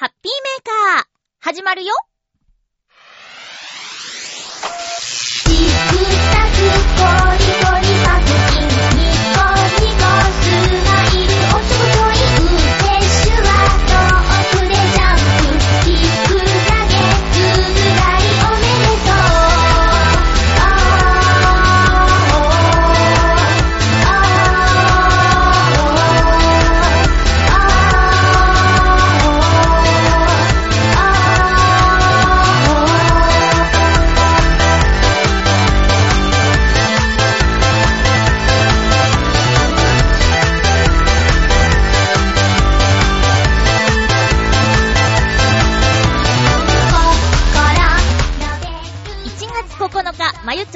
[0.00, 1.04] ハッピーメーカー、
[1.40, 1.92] 始まるよ。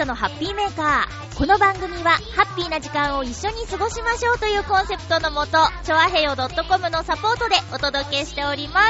[0.05, 1.38] 日、まゆっちょのハッピーメーカー。
[1.38, 8.83] この番組は、ハッピーな時間を一緒に過ごしましょうというコンセプトのもと、ちょあへよ .com のサポートでお届けしておりま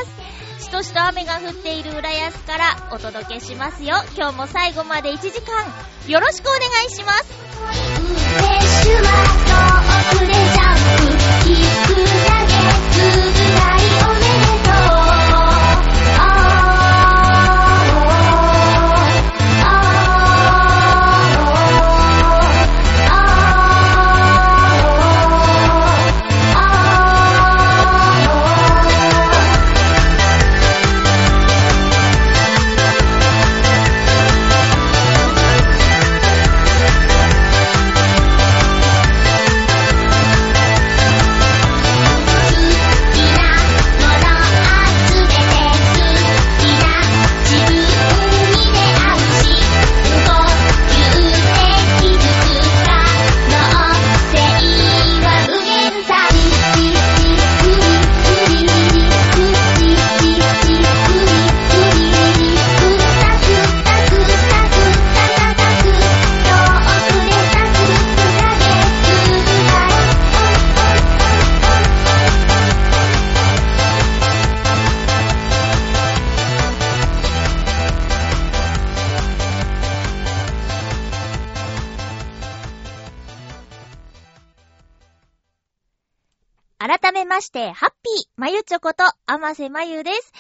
[0.59, 0.65] す。
[0.65, 3.97] しとしと雨が降っている浦安からお届けしますよ。
[4.17, 5.67] 今日も最後まで1時間、
[6.09, 7.25] よろしくお願いします。
[87.53, 90.33] して、ハッピー、まゆちょこと、あませまゆです。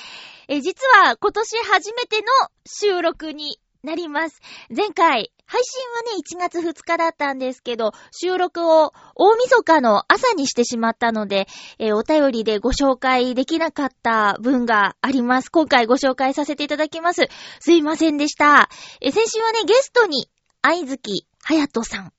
[0.48, 2.26] え、実は今年初めての
[2.66, 4.40] 収録になります。
[4.74, 11.46] 前回、配信はね、1月2日だったんですけど、収録を大晦日の朝にしてしまったので、
[11.78, 15.50] えーお便りでご紹介できなかった分があります。
[15.50, 17.28] 今回ご紹介させていただきます。
[17.60, 18.70] すいませんでした。
[19.02, 20.30] え、先週はね、ゲストに、
[20.62, 22.12] 愛月はやとさん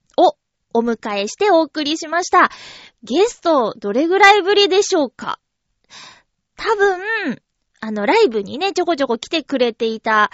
[0.74, 2.50] お迎えしてお送りしました。
[3.04, 5.40] ゲスト、どれぐらいぶりでしょうか？
[6.56, 7.42] 多分、
[7.80, 10.32] あの、ライブにね、ちょこちょこ来てくれていた、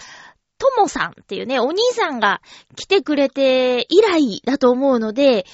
[0.57, 2.41] ともさんっていうね、お兄さんが
[2.75, 5.45] 来てくれて以来だと思うので、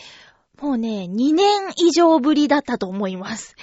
[0.60, 3.56] もうね、2年以上ぶりだったと思います。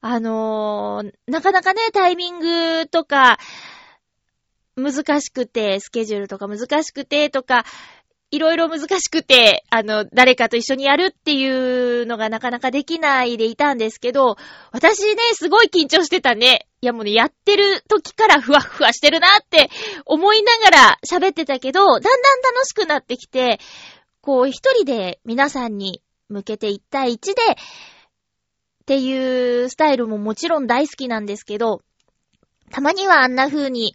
[0.00, 3.38] あのーなかなかね、タイミングとか、
[4.76, 7.64] 難しくて、スケジュールとか難しくてとか、
[8.30, 14.36] いろいろ難しくて、あの、誰かと一緒にやるっていうのがなかなかできないでいたんですけど、
[14.72, 16.66] 私ね、すごい緊張してたね。
[16.80, 19.70] いやもうね、やってる時からふわふわしてるなって
[20.04, 23.60] 思いながら喋ってたけど、だんだん楽しくなってきて、
[24.20, 31.82] こう一人で皆さんに向けて1対1で、っていうスタイルももちろん大好きなんですけど、
[32.70, 33.94] たまにはあんな風に、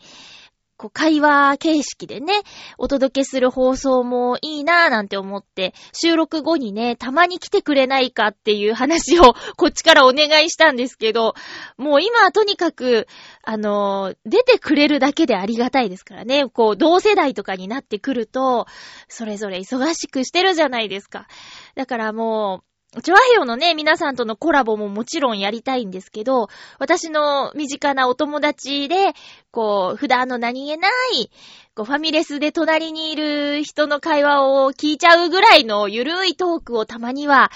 [0.82, 2.34] こう会話形式でね、
[2.80, 11.36] お届けする放送もいいなぁなんて思って、収録後にね、たまに来てくれないかっていう話を こっちからお願いしたんですけど、
[11.78, 13.08] もう今はとにかく、
[13.44, 16.50] あのー出てくれるだけでありがたいですからね。
[16.50, 18.66] こう、同世代とかになってくると、
[19.08, 21.28] それぞれ忙しくしてるじゃないですか。
[21.76, 29.14] だからもう、チョアヘヨのね、皆さんとのコラボももちろんやりたいんですけど、私の身近なお友達で、
[29.50, 31.32] こう、普段の何気ない、
[31.74, 37.50] こう、ファミレスで隣にいる人の会話を聞いちゃうぐらいのゆるいトークをたまには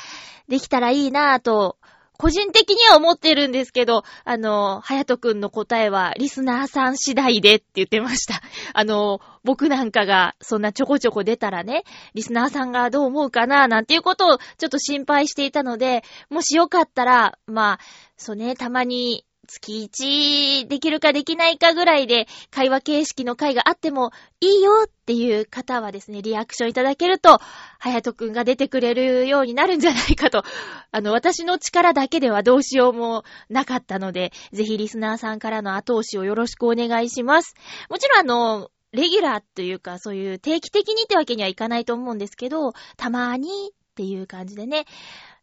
[0.48, 1.76] できたらいいなぁと、
[2.18, 8.42] 個人的には思ってるんですけど、あの、はやとくんの答えは、リスナーさん次第でって言ってました。
[8.74, 11.84] あの、僕なんかがそんなちょこちょこ出たらね、
[12.14, 17.80] リスナーさんがどう思うかな、なんていうことをちょっと心配していたので、もしよかったら、まあ、
[18.18, 24.12] そうね、たまに月1できるかできないかぐらいで会話形式の回があっても
[24.42, 27.40] いいよっていう方はですね、リアクションいただけると、
[27.80, 30.44] はやとくんが出てくれるようになるんじゃないかと、
[30.92, 37.54] あの、私の力だけではどうしようもなかったので、ぜひリスナーさんからの後押しをよろしくお願いします。
[37.90, 44.86] もちろんあの、レギュラーというか、そういう定期的にってわけにはいかないと思うんですけど、たまーにっていう感じでね、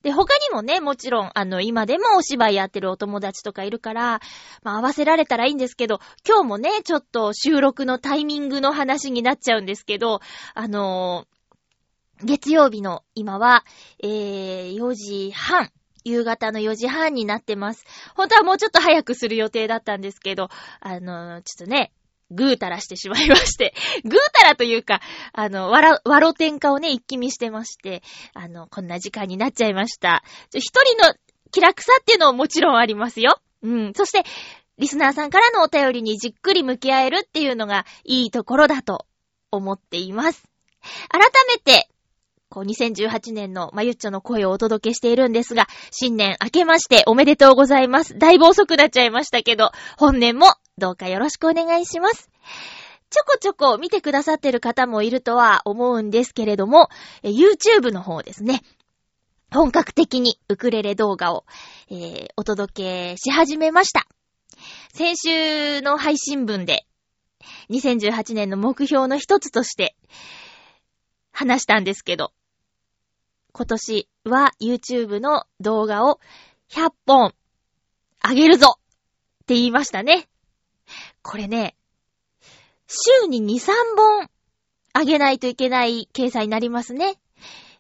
[0.03, 4.21] で、他にもね、もちろん、あの、今でもお芝居やってるお友達とかいるから、
[4.63, 10.21] まあ、合わせられたらいいんですけど、今日もね、ちょっと収録のタイミングの話になっちゃうんですけど、
[10.55, 13.65] あのー、月曜日の今は、
[14.03, 15.71] えー、4時半。
[16.05, 17.85] 夕方の4時半になってます。
[18.17, 20.49] 本当はもうちょっと早くする予定だったんですけど、
[20.81, 21.93] あの、ちょっとね、
[22.33, 23.75] ぐーたらしてしまいまして、
[24.05, 25.01] ぐーたらというか、
[25.33, 28.03] あの、わら、わろ天下をね、一気見してまして、
[28.35, 30.23] あの、こんな時間になっちゃいました。
[30.53, 31.15] 一人の
[31.51, 33.41] 気楽さっていうのももちろんありますよ。
[33.63, 33.93] うん。
[33.95, 34.25] そして、
[34.79, 39.07] リスナーさんからのお便りにじっくり向き合えるっていうのがいいところだと
[39.51, 40.43] 思っています。
[41.09, 41.89] 改めて、
[42.49, 48.19] こう2018年のまゆっちょの声をお届けしているんですが、新年明けましておめでとうございます。
[48.19, 50.47] だいぶ遅くなっちゃいましたけど、本年も
[50.79, 52.31] どうかよろしくお願いします。
[53.11, 56.89] ちょこちょこ見てくださってる方もいるとは思うんですけれども、
[57.23, 58.63] YouTube の方ですね。
[59.51, 61.45] 本格的にウクレレ動画を、
[61.91, 64.07] えー、お届けし始めました。
[64.95, 66.87] 先週の配信分で、
[67.69, 69.95] 2018年の目標の一つとして
[71.33, 72.33] 話したんですけど、
[73.53, 76.19] 今年は YouTube の動画を
[76.71, 77.35] 100本
[78.21, 80.31] あげるぞって言いましたね。
[81.23, 81.77] これね、
[82.89, 84.29] 週に2、3本
[84.93, 87.19] あげないといけない計算になりますね。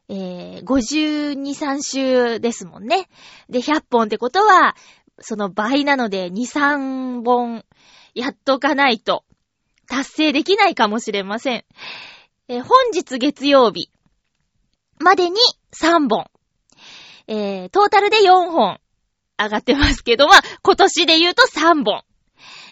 [0.08, 3.08] えー、52、3週ですもんね。
[3.48, 4.76] で、100本ってことは、
[5.20, 7.64] その倍なので2、3本
[8.14, 9.24] やっとかないと
[9.88, 11.64] 達成できないかもしれません。
[12.48, 13.90] えー、本日月曜日
[14.98, 15.36] までに
[15.72, 16.26] 3本。
[17.28, 18.80] えー、トータルで4本
[19.38, 22.02] 上がってますけど、まあ、今年で言うと3本。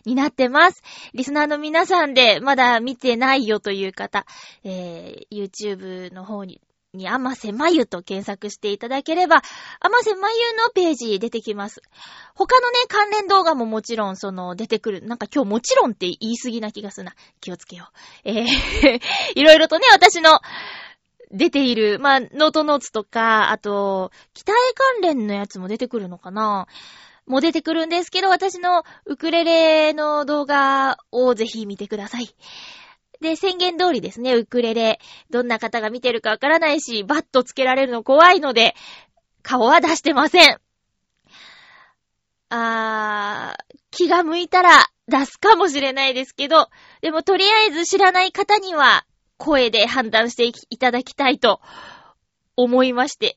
[0.04, 0.82] になってます。
[1.14, 4.26] リスナーの皆さんでまだ見てないよという方、
[4.64, 6.60] えー、YouTube の方に、
[6.92, 11.82] に、あませまゆと検索していただければ、あませまゆのページ出てきます。
[12.34, 15.02] 他のね、関連動画ももちろん、その、出てくる。
[15.02, 17.14] なんか今日もちろんって言い過ぎな気がするな。
[17.40, 17.90] 気をつけよ
[18.24, 18.28] う。
[18.28, 19.00] えー
[19.36, 20.40] いろいろとね、私の、
[21.32, 26.66] 出ている、まあ、ノートノーツとか、あと、期待関連のやつも出てくるのかな
[27.30, 32.28] も出てくるんですけど、私のウクレレの動画をぜひ見てください。
[33.20, 34.98] で、宣言通りですね、ウクレレ。
[35.30, 38.74] どんな方が見てるかわからないし、バッとつけられるの怖いので、
[39.42, 40.58] 顔は出してません。
[42.48, 46.68] あー、気が向いたら出すかもしれないですけど、
[47.00, 49.04] でもとりあえず知らない方には
[49.36, 51.60] 声で判断していただきたいと
[52.56, 53.36] 思いまして、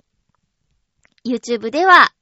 [1.25, 2.13] YouTube では、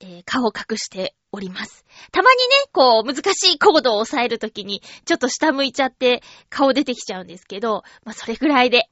[0.00, 1.84] えー、顔を隠しております。
[2.12, 8.90] たまにね、こう、難しいコードを押さえるときに、ちょっと下向いちゃって顔出てきちゃうんですけど、まあ、それぐらいで、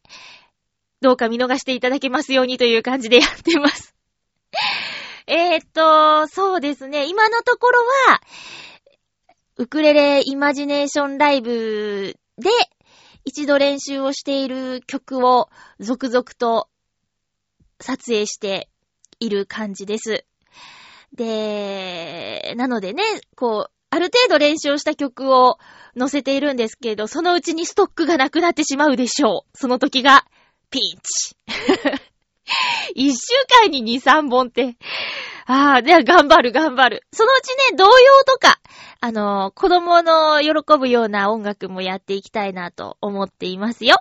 [1.01, 3.95] どうか見逃していただけますようにという感じでやってます。
[5.27, 8.21] えーっと、そうですね、今のところは、
[9.57, 12.51] ウクレレイマジネーションライブで、
[13.25, 15.51] 一度練習をしている曲を
[15.81, 16.69] 続々と
[17.81, 18.71] 撮影して
[19.21, 20.25] いる感じです。
[21.15, 23.03] で、なのでね、
[23.37, 25.59] こう、ある程度練習をした曲を
[25.99, 29.59] 載せているんですけど、そのうちにストックがなくなってしまうでしょう。
[29.59, 30.27] その時が、
[30.71, 31.37] ピンチ。
[32.95, 34.77] 一週間に二、三本って。
[35.47, 37.07] ああ、では頑張る頑張る。
[37.13, 37.91] そのうちね、童謡
[38.27, 38.61] とか、
[39.01, 43.97] あのー、子供の喜ぶような音楽もやっていきたいなと思っていますよ。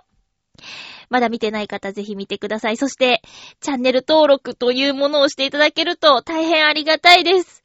[1.10, 2.76] まだ見てない方ぜひ見てください。
[2.76, 3.22] そして、
[3.60, 7.62] チャンネル登録というものをしていただけると大変ありがたいです。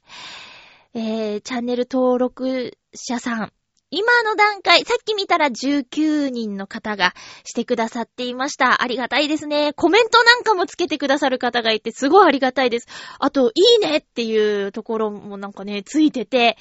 [0.93, 3.53] えー、チャンネル登録者さん。
[3.95, 8.81] 今の段階、さっき見たら19人の方がしてくださっていました。
[8.81, 9.71] ありがたいですね。
[9.73, 12.87] コメントなんかもつけてくださる方がいて、すごいありがたいです。
[13.19, 16.57] あと、いいねっていうところもなんかね、ついてて、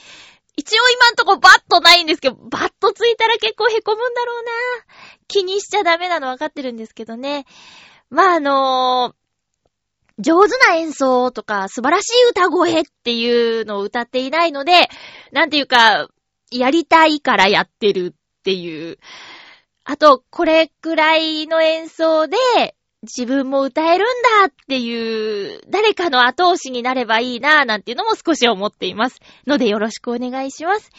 [0.57, 4.51] 一応今んとこバッとないんですけど、バッとついたら結構凹むんだろうな。
[5.29, 7.47] 気にしちゃダメなのわかってるんですけどね。
[8.11, 14.91] まあ、あのー、上手な演奏とか素晴らしい歌声っていうのを歌っていないので、
[15.33, 16.09] なんていうか、
[16.51, 18.99] やりたいからやってるっていう。
[19.85, 22.37] あと、これくらいの演奏で、
[23.03, 24.07] 自分も歌えるん
[24.43, 29.19] だっていう、誰かの後押しになればいいなぁなんていうのも少し思っています。
[29.47, 30.91] のでよろしくお願いします。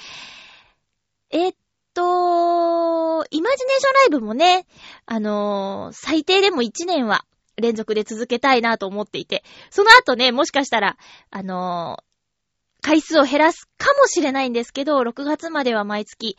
[1.29, 1.53] えっ
[1.93, 4.65] と、イマジネーションライブもね、
[5.05, 7.23] あのー最低でも1年は
[7.55, 10.97] 連続で続けたいなと思っていて、その後ね、もしかしたら、
[11.29, 12.03] あのー
[12.85, 16.37] 回数を減らすかもしれないんですけど、6月までは毎月、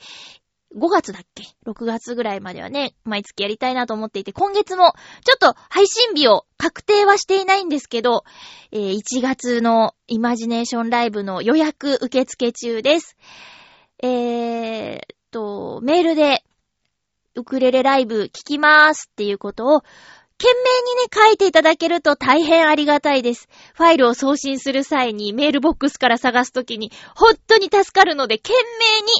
[0.76, 4.92] 5月だっけ ?6 月ぐらいまではね、毎月やりたいなと思っていて、今月も、
[5.24, 8.24] ちょっと配信日を確定はしていないんですけど、
[8.72, 13.16] えー1月のイマジネーションライブの予約受付中です。
[14.02, 15.00] えーっ
[15.30, 16.44] と、メールで、
[17.36, 19.82] ウクレレライブ聞きまーすっていうことを、
[20.36, 23.48] 懸命にね、書いていただけると大変ありがたいです。
[23.74, 29.12] ファイルを送信する際にメールボックスから探すときに、本当に助かるので、懸命に、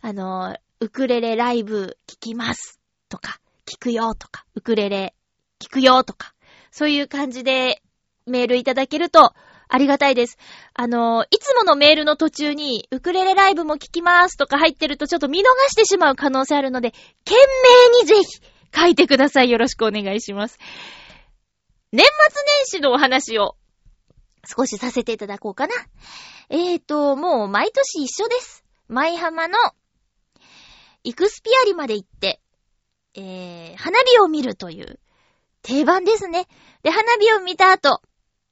[0.00, 5.14] あの、ウクレレライブ聞きますとか、聞くよとか、ウクレレ
[5.60, 6.32] 聞くよとか、
[6.70, 7.82] そういう感じで
[8.26, 9.34] メールいただけると
[9.68, 10.38] ありがたいです。
[10.72, 16.92] あの、いつものメールの途中に、ウクレレライブも聞きますとか入ってるとちょっと見逃してしまう可能性あるので、
[17.26, 17.36] 懸
[17.92, 18.24] 命にぜひ
[18.74, 19.50] 書いてください。
[19.50, 20.58] よろしくお願いします。
[21.92, 23.56] 年末年始のお話を
[24.46, 25.74] 少しさせていただこうかな。
[26.48, 28.64] えーと、もう毎年一緒です。
[28.88, 29.56] 舞浜の
[31.04, 32.40] イクスピアリまで行って、
[33.14, 34.98] えー、花火を見るという
[35.62, 36.46] 定番ですね。
[36.82, 38.02] で、花火を見た後、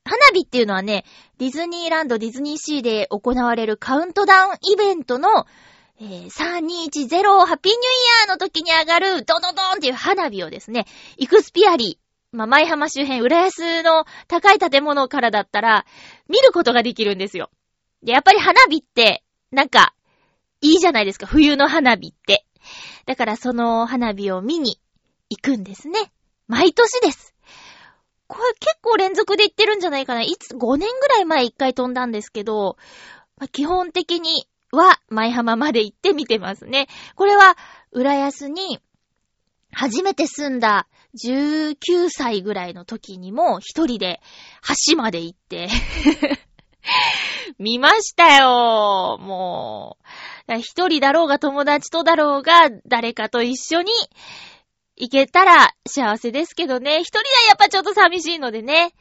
[0.05, 1.05] 花火っていうのはね、
[1.38, 5.47] ディズニーランド、ディズニーシーで行われるカウントダウンイベントの、
[6.00, 10.87] えー、321-0ハッピーニューイヤーの時に上がるドドドンっていう花火をですね、
[11.17, 11.99] イクスピアリ、
[12.33, 15.87] まあ、舞浜周辺、浦安の高い建物からだったら、
[16.28, 17.50] 見ることができるんですよ。
[18.02, 19.95] で、やっぱり花火って、なんか、
[20.61, 22.47] いいじゃないですか、冬の花火って。
[23.07, 24.81] だからその花火を見に
[25.31, 26.12] 行くんですね。
[26.47, 27.35] 毎年です。
[28.27, 30.23] これ結構連続で行ってるんじゃないかな。
[30.23, 32.77] いつ、5年ぐらい前一回飛んだんですけど、
[33.37, 36.88] まあ基本的には舞浜まで行って見てますね。
[37.15, 37.57] これは、
[37.91, 38.81] 浦安に、
[39.73, 40.88] 初めて住んだ
[41.23, 44.21] 19歳ぐらいの時にも一人で
[44.91, 45.69] 橋まで行って、
[47.59, 49.99] 見ましたよも
[50.49, 50.59] う。
[50.61, 53.92] 一人だろうが友達とだろうが誰かと一緒に
[54.97, 57.00] 行けたら幸せですけどね。
[57.00, 58.92] 一人はやっぱちょっと寂しいのでね。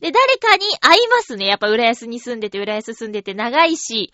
[0.00, 1.46] で、誰かに会いますね。
[1.46, 4.12] やっぱ浦安に住んでて、浦安住んでて長いし、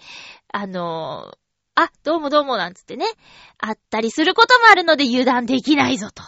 [0.52, 1.38] あのー
[1.80, 3.06] あ、どうもどうもなんつってね。
[3.56, 6.24] あったりすることもあるので油断できないぞと。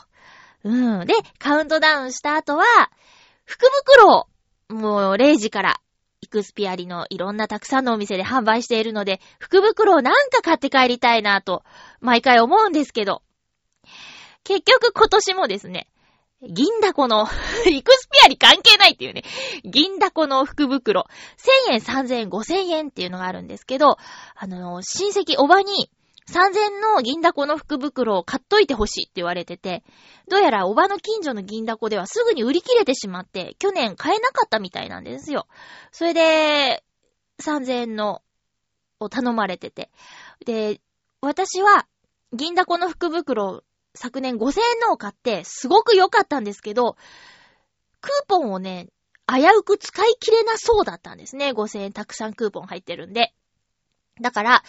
[0.62, 1.07] うん。
[1.07, 2.64] で、カウントダウンした後は、
[3.45, 4.26] 福袋を、
[4.73, 5.80] もう0時から、
[6.23, 11.65] イクスピアリのいろんなたくさんのお店で販売しているので、福袋をなんか買って帰りたいなと、
[12.00, 13.23] 毎回思うんですけど、
[14.45, 15.89] 結局今年もですね、
[16.43, 17.27] 銀だこの、
[17.67, 19.23] イクスピアリ関係ないっていうね、
[19.65, 21.07] 銀だこの福袋、
[21.69, 23.97] 1000円、3000円、5000円っていうのがあるんですけど、
[24.35, 25.91] あの、親戚、おばに、
[26.30, 29.82] 3000の銀だこの福袋を買っといてほしいって言われてて、
[30.28, 35.49] どうやらおばの近所の銀だこではすぐに売り切れてしまって、去年買えなかったみたいなんですよ。
[35.90, 36.84] それで、
[37.42, 38.22] 3000の
[39.00, 39.90] を頼まれてて。
[40.46, 40.80] で、
[41.20, 41.87] 私は
[42.32, 46.96] 銀だこの福袋、昨年5000円のを買って、すごく良かったんですけど、
[48.00, 48.88] クーポンをね、
[49.26, 51.50] 危うく使い切れなそうだったんですね。
[51.50, 53.34] 5000円たくさんクーポン入ってるんで。
[54.20, 54.62] だから、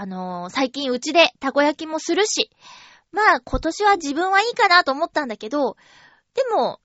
[0.00, 2.52] あのー最近うちでたこ焼きもするし、
[3.10, 5.76] まあ今年は自分はいいかなと思ったんだけど、
[6.34, 6.78] でも、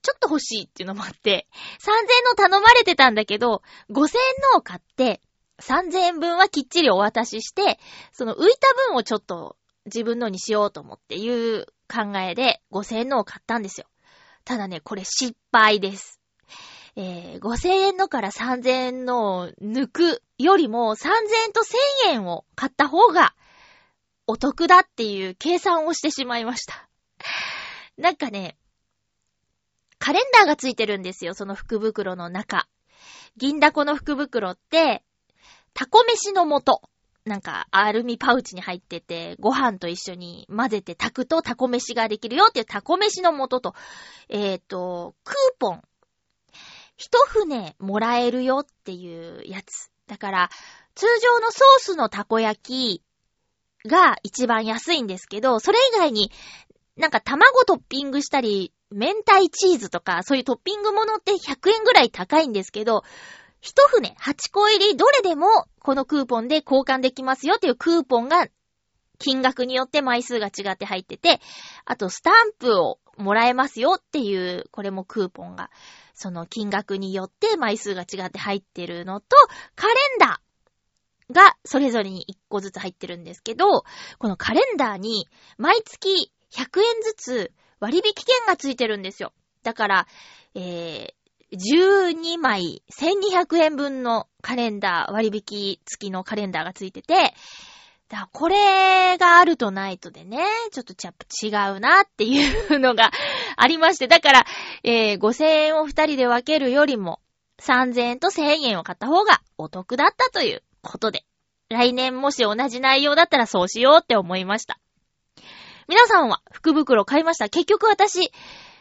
[0.00, 1.46] ちょっと欲しいっていうのもあって、
[1.80, 5.20] 3000円の頼まれてたんだけど、5000円のを買って、
[5.60, 7.78] 3000円分はきっちりお渡しして、
[8.12, 13.86] その浮いた分をちょっと自分のにしようと思っていう考えで5000円のを買ったんですよ。
[14.46, 16.23] ただね、これ失敗です。
[16.96, 21.06] えー、5000円のから3000円の抜くよりも3000
[21.46, 21.60] 円と
[22.06, 23.34] 1000円を買った方が
[24.26, 26.88] お得だっていう計算をしてしまいました。
[27.98, 28.56] なんかね、
[29.98, 32.68] カレンダーがついてるんですよ、その福袋の中。
[33.36, 35.04] 銀だこの福袋って、
[35.74, 36.82] タコ飯の素。
[37.24, 43.74] なんか、アルミパウチに入ってて、ご飯と一緒に混ぜて炊くとタコ飯ができるよっていうタコ飯の素と、
[44.28, 45.82] えっ、と、クーポン。
[46.96, 49.90] 一船もらえるよっていうやつ。
[50.06, 50.50] だから、
[50.94, 56.30] 通常のソースのたこ焼きが一番安いんですけど、それ以外に
[56.96, 63.02] なんか卵トッピングしたり、明太チーズとか、そういうトッピングものって100円ぐらい高いんですけど、
[63.60, 65.46] 一船8個入りどれでも
[65.80, 68.46] このクーポンで交換できますよっていうクーポンが
[69.18, 71.40] 金額によって枚数が違って入ってて、
[71.84, 75.70] あとスタンプをもらえますよっていう、これもクーポンが、
[76.14, 79.36] その金額によって枚数が違って入ってるのと、
[79.74, 83.84] カレンダーがそれぞれに1個ずつ入ってるんですけど、
[84.18, 85.28] このカレンダーに
[85.58, 89.32] 毎月100円ずつ割引券がついてるんですよ。
[89.62, 90.06] だから、
[90.54, 91.14] えー、
[91.52, 97.34] 12枚1200円分のカレンダー、割引付きのカレンダーがついてて、
[98.14, 100.38] だからこれがあるとないとでね、
[100.70, 103.10] ちょっとやっぱ違うなっていうのが
[103.56, 104.46] ありまして、だから、
[104.84, 107.20] えー、5000円を2人で分けるよりも、
[107.58, 111.24] 3000円と1000円を買った方がお得だったということで、
[111.70, 114.78] 来年もし同じ内容だったらそうしようって思いました。
[115.88, 117.48] 皆さんは福袋買いました？
[117.48, 118.30] 結局私、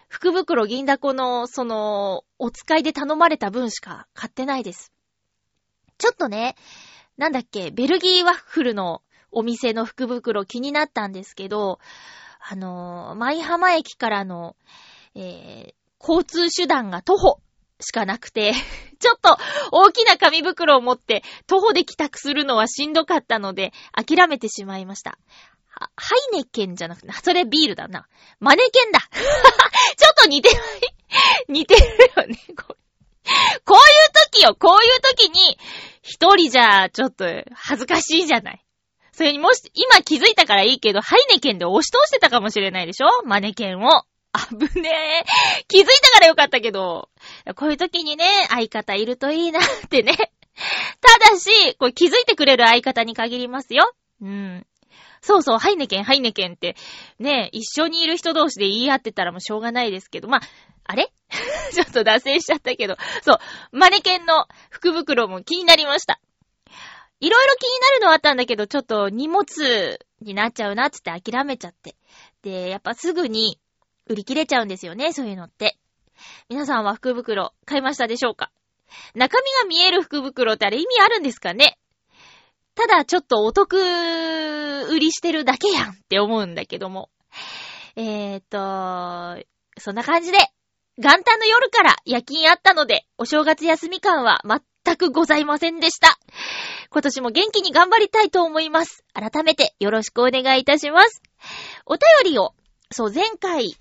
[0.10, 4.94] 福袋銀だこの、その、お使いで頼まれた分しか買ってないです。
[5.98, 6.56] ちょっとね、
[7.18, 9.02] なんだっけ、ベルギーワッフルの
[9.34, 11.80] お店の福袋気になったんですけど、
[12.40, 14.56] あのー、舞浜駅からの、
[15.16, 17.40] えー、交通手段が徒歩
[17.80, 18.54] しかなくて、
[19.00, 19.38] ちょっと
[19.72, 25.18] 大きな紙袋を持って徒歩で帰宅するのはしんどかったので諦めてしまいました。
[25.96, 28.08] ハイネケンじゃなくて、それビールだな。
[28.40, 29.00] マネケンだ
[29.98, 30.64] ちょっと似てない？
[31.50, 31.82] 似てる
[32.16, 32.76] よね、こ
[33.66, 35.58] こういう時よ、こういう時に、
[36.02, 38.63] 一人じゃ、ちょっと、恥ずかしいじゃない。
[39.14, 43.08] それにもし、今気づいたからいいけど、ハイネケンで押し通してたかもしれないでしょ？
[43.26, 44.04] マネケンを。
[44.50, 45.64] 危ねえ。
[45.68, 47.10] 気づいたからよかったけど、
[47.56, 50.14] こういう時にね、相方いるといいなってね。
[51.02, 53.94] ただし、これ気づいてくれる相方に限りますよ。
[54.22, 54.66] うん。
[55.22, 56.76] そうそう、ハイネケン、ハイネケンって、
[57.20, 60.42] ね、一緒にいる人同士で言い合ってたらもうしょうがないですけど、まあ、
[60.86, 61.12] あれ？
[61.74, 63.40] ちょっと脱線しちゃったけど、そう、
[63.72, 66.20] マネケンの福袋も気になりました。
[67.24, 71.96] いろいろ気になるのはあったんだけど、ちょっと荷物になっちゃうなっつって諦めちゃって。
[72.42, 73.62] で、やっぱすぐに
[74.08, 75.78] 売り切れちゃうんですよね、そういうのって。
[76.50, 78.52] 皆さんは福袋買いましたでしょうか？
[79.16, 81.80] 中身が見える福袋ってあれ意味あるんですかね？
[82.76, 83.78] ただちょっとお得
[84.90, 87.10] 売りしてるだけやんって思うんだけども。
[87.96, 89.46] えーと、
[89.80, 90.40] そんな感じで、
[90.98, 94.42] 元旦の夜から夜勤あったので、お正月休み感は
[94.94, 96.20] 全くございませんでした。
[96.92, 99.04] 今年も元気に頑張りたいと思います。
[99.14, 101.24] 改めてよろしくお願いいたします。
[101.88, 102.54] お便りを、
[102.92, 103.76] そう、前回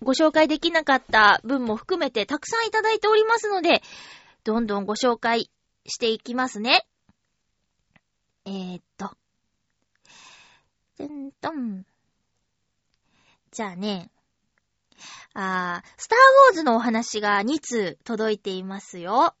[0.00, 3.82] ご紹介できなかった分も含めてたくさんいただいておりますので、
[4.44, 5.50] どんどんご紹介
[5.86, 6.86] していきますね。
[8.44, 9.10] えー、っと。
[10.96, 11.84] てんとん。
[13.50, 14.08] じゃあね。
[15.34, 19.34] あー、スターウォーズのお話が2通届いていますよ。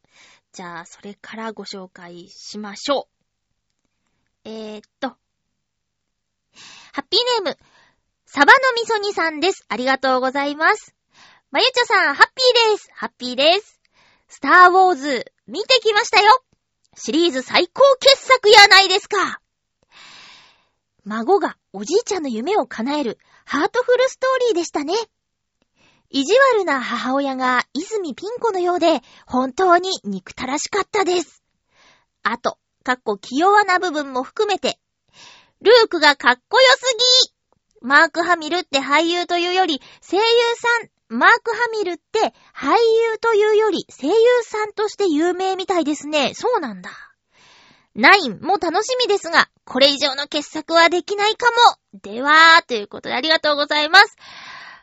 [0.52, 3.08] じゃあ、それからご紹介しましょ
[4.44, 4.48] う。
[4.48, 5.08] えー、っと。
[6.92, 7.58] ハッピーネーム、
[8.26, 9.64] サバのみそ煮さんです。
[9.68, 10.94] ありがとうございます。
[11.50, 12.88] まゆちょさん、ハッピーです。
[12.92, 13.80] ハッピーです。
[14.28, 16.42] スターウォーズ、見てきましたよ。
[16.96, 19.40] シリーズ最高傑作やないですか。
[21.04, 24.94] 孫がおじいちゃんの夢を叶えるハートフルストーリーでしたね。
[26.10, 31.42] 意地悪な母親が泉ピン子のようで本当に憎たらしかったです。
[32.22, 34.78] あと、かっこ気弱な部分も含めて、
[35.60, 37.32] ルークがかっこよすぎ
[37.80, 40.22] マーク・ハミルって俳優というより声優
[40.56, 46.32] さん、マーク・ハミルって俳優というより声優さんとして有名みたいですね。
[46.34, 46.90] そうなんだ。
[47.94, 52.00] ナインも楽しみですが、これ以上の傑作はできないかも。
[52.00, 54.16] では、ということでありがとうございます。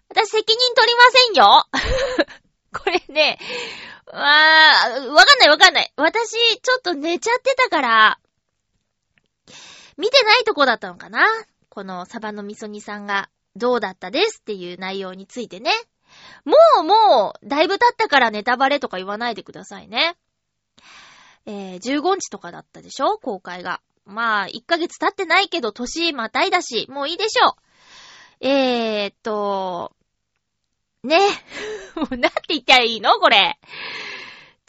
[0.10, 1.66] 私責任取りませんよ。
[2.74, 3.40] これね、
[4.08, 5.94] わー、わかんないわかんない。
[5.96, 8.20] 私、ちょっと寝ちゃってたから、
[9.98, 11.26] 見てないとこだったのかな？
[11.70, 15.72] このサバのみそ煮さんがどうだったですっていう内容についてね。
[16.44, 20.18] もうもう、だいぶ経ったからネタバレとか言わないでくださいね。
[21.46, 23.18] えー、15日とかだったでしょ？
[23.18, 23.82] 公開が。
[24.06, 27.54] まあ、1ヶ月経ってないけど、年またいだし、もういいでしょう。
[28.48, 29.92] えーっと、
[31.04, 31.18] ね。
[31.96, 33.20] もうなんて言ったらいいの？
[33.20, 33.58] これ。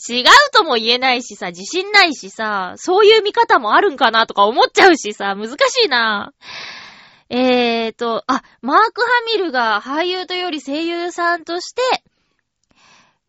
[0.08, 6.32] 違うとも言えないしさ、自信ないしさ、そういう見方もあるんかなとか思っちゃうしさ、難しいな。
[7.28, 11.82] えーと、あ、マーク・ハミルが俳優とより声優さんとして、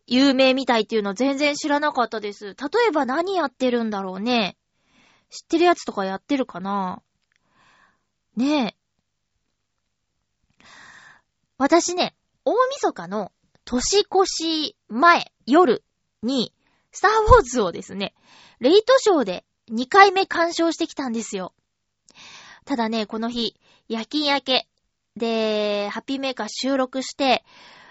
[0.06, 2.46] 有名みたいっていうの全然知らなかったです。
[2.46, 2.54] 例
[2.88, 4.56] えば何やってるんだろうね。
[5.30, 7.02] 知ってるやつとかやってるかな？
[8.36, 8.77] ねえ。
[11.58, 13.32] 私ね、大晦日の
[13.64, 15.82] 年越し前、夜
[16.22, 16.54] に、
[16.92, 18.14] スターウォーズをですね、
[18.60, 21.52] レイトショーで2回目鑑賞してきたんですよ。
[22.64, 23.56] ただね、この日、
[23.88, 24.68] 夜勤明け、
[25.16, 27.44] で、ハッピーメーカー収録して、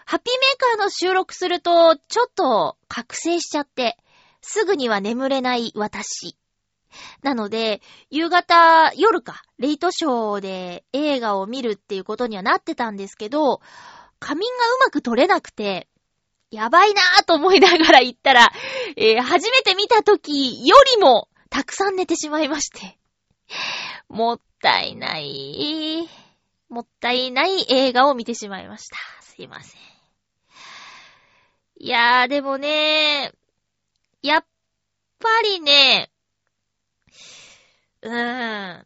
[0.06, 3.98] ハッピーメーカーの収録すると、ちょっと覚醒しちゃって、
[4.42, 6.38] すぐには眠れない私。
[7.22, 13.62] なので、夕方、夜か、レイトショーで映画を見るっていうことにはなってたんですけど、
[14.20, 15.88] 仮眠がうまく取れなくて、
[16.50, 18.52] やばいなぁと思いながら行ったら、
[18.96, 22.98] えー初めて見た時よりもたくさん寝てしまいまして。
[24.10, 26.08] もったいない。
[26.70, 28.98] もったいない映画を見てしまいました。
[29.22, 29.82] すいません。
[31.80, 33.32] いやー、でもね、
[34.22, 34.46] やっ
[35.20, 36.10] ぱりね、
[38.08, 38.86] うーん、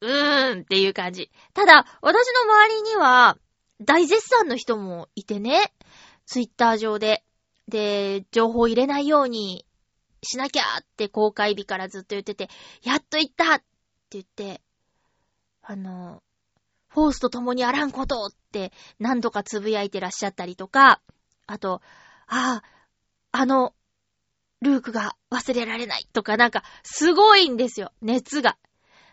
[0.00, 1.30] うーんっていう感じ。
[1.54, 3.38] ただ、私の周りには、
[3.80, 5.72] 大絶賛の人もいてね、
[6.26, 7.24] ツイッター上で。
[7.68, 9.66] で、情報入れないように
[10.22, 12.48] しなきゃって公開日からずっと言ってて、
[12.82, 13.64] やっと行ったって
[14.10, 14.62] 言って、
[15.62, 16.22] あの、
[16.88, 21.00] フォースと共にあらんことって何度かつぶやいてらっしゃったりとか、
[21.46, 21.82] あと、
[22.26, 22.64] ああ、
[23.32, 23.74] あの、
[24.60, 28.56] ルークが忘れられないとかなんかすごいんですよ、熱が。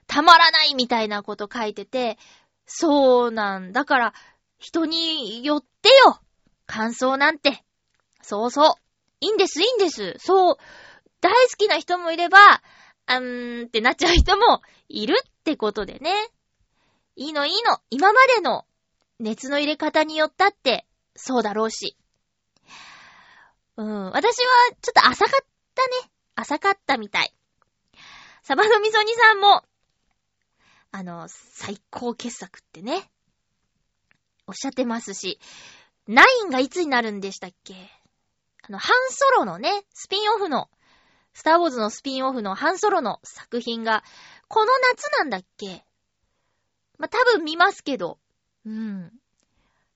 [0.08, 2.18] たまらないみたいなこと書いてて、
[2.66, 4.14] そうなんだから、
[4.58, 6.20] 人によってよ
[6.66, 7.64] 感想なんて。
[8.22, 8.74] そうそう。
[9.22, 10.16] いいんです、いいんです。
[10.20, 10.58] そう。
[11.22, 12.62] 大好きな人もいれば、
[13.08, 16.12] あーんってなっちゃう人もいるってことでね。
[17.16, 17.80] いいのいいの。
[17.90, 18.66] 今までの
[19.20, 21.96] 熱の入れ方によったって、そうだろうし。
[23.78, 24.12] うん。
[24.12, 26.12] 私はちょっと浅かったね。
[26.36, 27.34] 浅かったみたい。
[28.44, 29.64] サバのみそ煮さんも、
[30.92, 33.10] あの、最高傑作ってね。
[34.48, 35.40] おっしゃってますし、
[36.08, 37.74] ナインがいつになるんでしたっけ？
[38.62, 40.70] あの、ハンソロのね、スピンオフの、
[41.34, 44.04] スターウォーズのスピンオフのハンソロの作品が、
[44.48, 45.84] この夏なんだっけ？
[46.98, 48.20] ま、多分見ますけど。
[48.66, 49.12] うん。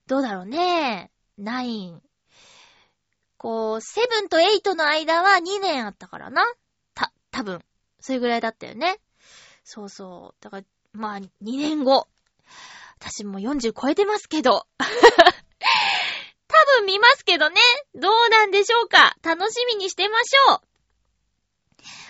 [0.07, 1.11] どうだろうね。
[1.37, 2.01] ナイン。
[3.39, 6.43] こう、セブンとエイトの間は2年あったからな。
[6.93, 7.63] た、多分。
[8.01, 8.99] それぐらいだったよね。
[9.63, 10.43] そうそう。
[10.43, 12.09] だから、まあ、2年後。
[12.99, 14.67] 私も40超えてますけど。
[14.77, 17.55] 多分見ますけどね。
[17.95, 20.61] どうなんでしょうか楽しみにしてましょ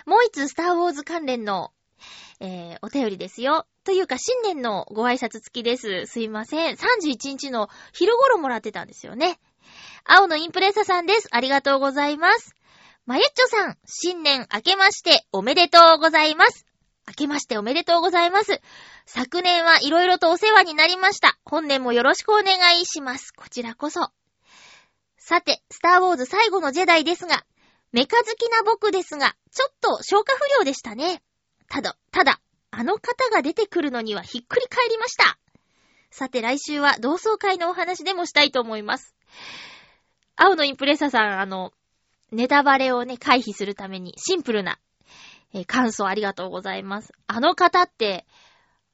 [0.06, 0.10] う。
[0.10, 1.72] もう一つスターウォーズ関連の、
[2.40, 3.68] えー、お便りですよ。
[3.84, 6.06] というか、新年のご挨拶付きです。
[6.06, 6.74] すいません。
[6.74, 9.38] 31日の昼頃もらってたんですよね。
[10.04, 11.28] 青のインプレッサさんです。
[11.30, 12.54] ありがとうございます。
[13.06, 16.66] まゆっちょさん、新年明けましておめでとうございます。
[17.08, 18.60] 明けましておめでとうございます。
[19.06, 21.38] 昨年はいろいろとお世話になりました。
[21.44, 23.32] 本年もよろしくお願いします。
[23.32, 24.10] こちらこそ。
[25.18, 27.44] さて、スターウォーズ最後のジェダイですが、
[27.92, 31.22] メカ好きな僕ですが、ちょっと消化不良でしたね。
[31.68, 35.38] ただ、ただ、あの方が出てくるのにはひっくり返りました。
[36.12, 39.14] さて来週は同窓会のお話でもしたいと思います。
[40.42, 41.70] 青のインプレッサさん、あの、
[42.32, 44.78] ネタバレをね、回避するためにシンプルな、
[45.52, 47.12] えー感想ありがとうございます。
[47.26, 48.26] あの方って、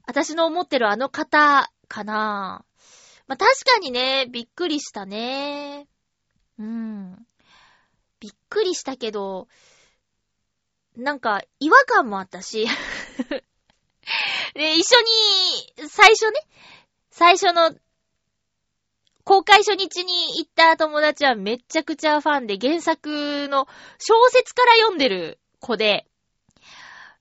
[0.07, 2.65] 私の思ってるあの方かな？
[2.65, 5.87] ぁまあ、確かにね、びっくりしたね。
[6.59, 7.15] うん。
[8.19, 9.47] びっくりしたけど、
[10.97, 12.67] なんか、違和感もあったし、
[14.55, 15.01] で、一緒
[15.81, 16.41] に、最初ね、
[17.11, 17.73] 最初の、
[19.27, 23.67] 公開初日に行った友達はめちゃくちゃファンで、原作の
[23.99, 26.07] 小説から読んでる子で、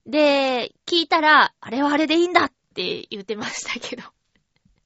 [0.06, 4.04] で、聞いたら、あれはあれでいいんだって言ってましたけど。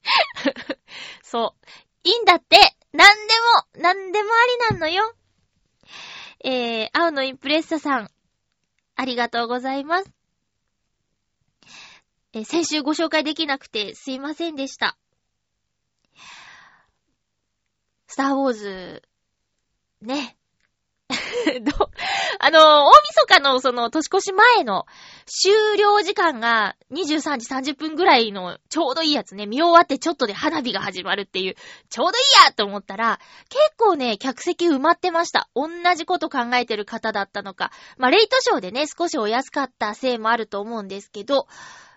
[1.22, 1.66] そう。
[2.04, 2.56] いいんだって
[2.94, 3.34] なんで
[3.76, 5.14] も、なんでもありなんのよ。
[6.42, 8.10] えー、青のインプレッサさん、
[8.96, 10.10] ありがとうございます。
[12.32, 14.96] え先週ご紹介できなくてすいませんでした。
[18.10, 19.02] スターウォーズ、
[20.02, 20.36] ね。
[21.62, 21.90] ど
[22.40, 24.84] あの、大晦日のその年越し前の
[25.26, 29.46] 終了時間が23時30分ぐらいのちょうどいいやつね。
[29.46, 31.54] 見終わってちょっとで花火が始まるっていう、
[31.88, 35.48] ちょうどいいやと思ったら、結構ね、客席埋まってました。
[35.54, 37.70] 同じこと考えてる方だったのか。
[37.96, 41.46] まあ、レイトショーでね、少しお安かったせいもあると思うんですけど、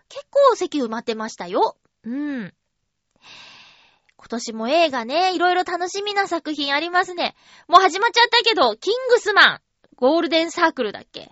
[0.09, 1.75] 結構席埋まってましたよ。
[2.03, 2.53] うん。
[4.23, 7.35] 今年も映画ね、いろいろ楽しみな作品ありますね。
[7.67, 9.61] もう始まっちゃったけど、キングスマン、
[9.97, 11.31] ゴールデンサークルだっけ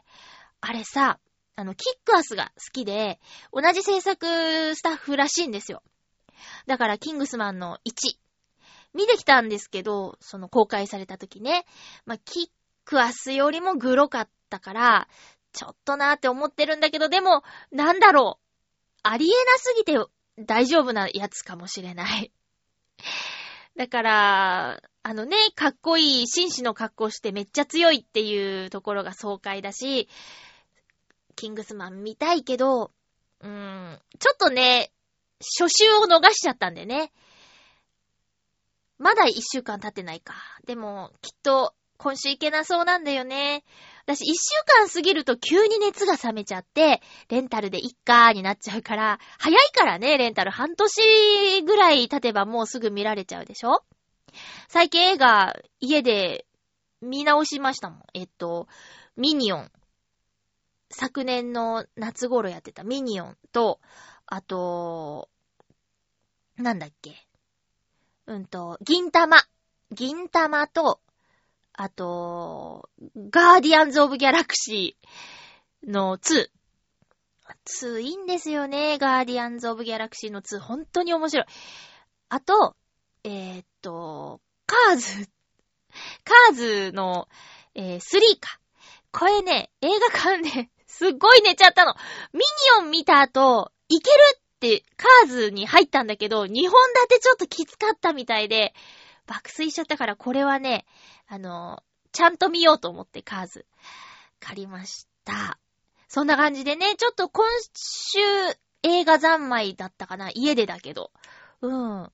[0.59, 1.17] あれさ、
[1.55, 3.21] あの、キックアスが好きで、
[3.53, 5.81] 同じ制作スタッフらしいんですよ。
[6.67, 8.17] だから、キングスマンの1。
[8.93, 11.63] 見てきたんですけど、その公開された時ね。
[12.05, 12.47] まあ、キッ
[12.83, 15.07] クアスよりもグロかったから、
[15.53, 18.45] ちょっとなーって思ってるんだけど、でも、なんだろう。
[19.03, 19.97] ありえなすぎて
[20.37, 22.33] 大丈夫なやつかもしれない。
[23.75, 30.07] だから、あのね、かっこいい紳士の格好してめっちゃ強いっていうところが爽快だし、
[31.35, 32.91] キングスマン見たいけど、
[33.39, 34.91] うーん、ちょっとね、
[35.39, 37.11] 初週を逃しちゃったんでね。
[38.99, 40.35] まだ一週間経ってないか。
[40.67, 43.63] でも、きっと、今週いけなそうなんだよね。
[44.13, 50.51] 私、一週間過ぎると急に熱が冷めちゃって、レンタルでいっかーになっちゃうから、早いからね、レンタル。
[50.51, 53.85] 半年ぐらい経てばもうすぐ見られちゃうでしょ？
[54.67, 56.45] 最近映画、家で
[57.01, 58.03] 見直しましたもん。
[58.13, 58.67] えっと、
[59.15, 59.71] ミニオン。
[60.89, 63.79] 昨年の夏頃やってたミニオンと、
[64.25, 65.29] あと、
[66.57, 67.15] なんだっけ？
[68.27, 69.37] うんと、銀玉。
[69.89, 70.99] 銀玉と、
[71.73, 76.49] あと、ガーディアンズ・オブ・ギャラクシーの2。
[77.65, 78.97] 2いいんですよね。
[78.97, 80.59] ガーディアンズ・オブ・ギャラクシーの2。
[80.59, 81.45] 本当に面白い。
[82.29, 82.75] あと、
[83.23, 85.29] えーっと、カーズ。
[86.23, 87.27] カーズの、
[87.75, 88.59] えー、3か。
[89.11, 91.93] これね、映画館で すっごい寝ちゃったの。
[92.33, 92.43] ミニ
[92.79, 98.73] オン見た後、いけるってカーズに入ったんだけど、2本立てちょっときつかったみたいで、
[99.31, 100.85] 爆睡しちゃったから、これはね、
[101.25, 103.65] あの、ちゃんと見ようと思ってカーズ
[104.41, 105.57] 借りました。
[106.09, 108.19] そんな感じでね、ちょっと今週
[108.83, 111.11] 映画三昧だったかな家でだけど。
[111.61, 112.11] うん。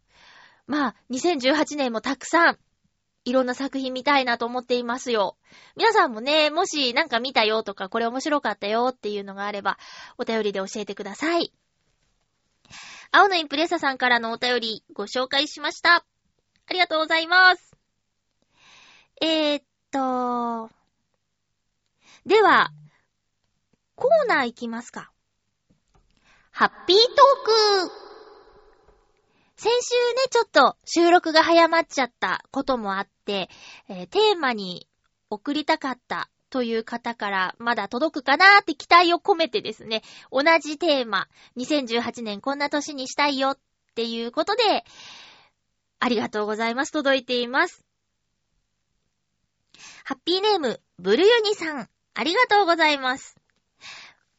[0.67, 2.59] まあ、2018年もたくさん、
[3.25, 5.37] いろんな作品見たいなと思っていますよ。
[5.75, 9.79] 皆さんもね、もしなんか見たよとか、これ面白かったよっていうのがあれば、
[10.19, 11.51] お便りで教えてください。
[13.11, 16.05] 青のインプレッサさんからのお便りご紹介しました。
[16.69, 17.75] ありがとうございます。
[19.21, 20.69] えー、っと、
[22.25, 22.71] では、
[23.95, 25.11] コーナー行きますか。
[26.51, 27.07] ハッピートー
[27.85, 28.07] ク
[29.55, 33.49] 先週ね、ちょっと収録が早まっちゃったこともあって、
[33.87, 34.87] えーテーマに
[35.29, 43.59] 送りたかったという方からまだ届くかなーって期待を込めてですね、同じテーマ、2018年こんな年にしたいよっ
[43.95, 44.83] ていうことで、
[45.99, 46.91] ありがとうございます。
[46.91, 47.83] 届いています。
[50.03, 53.35] ハッピーネーム、ブルユニさん、ありがとうございます。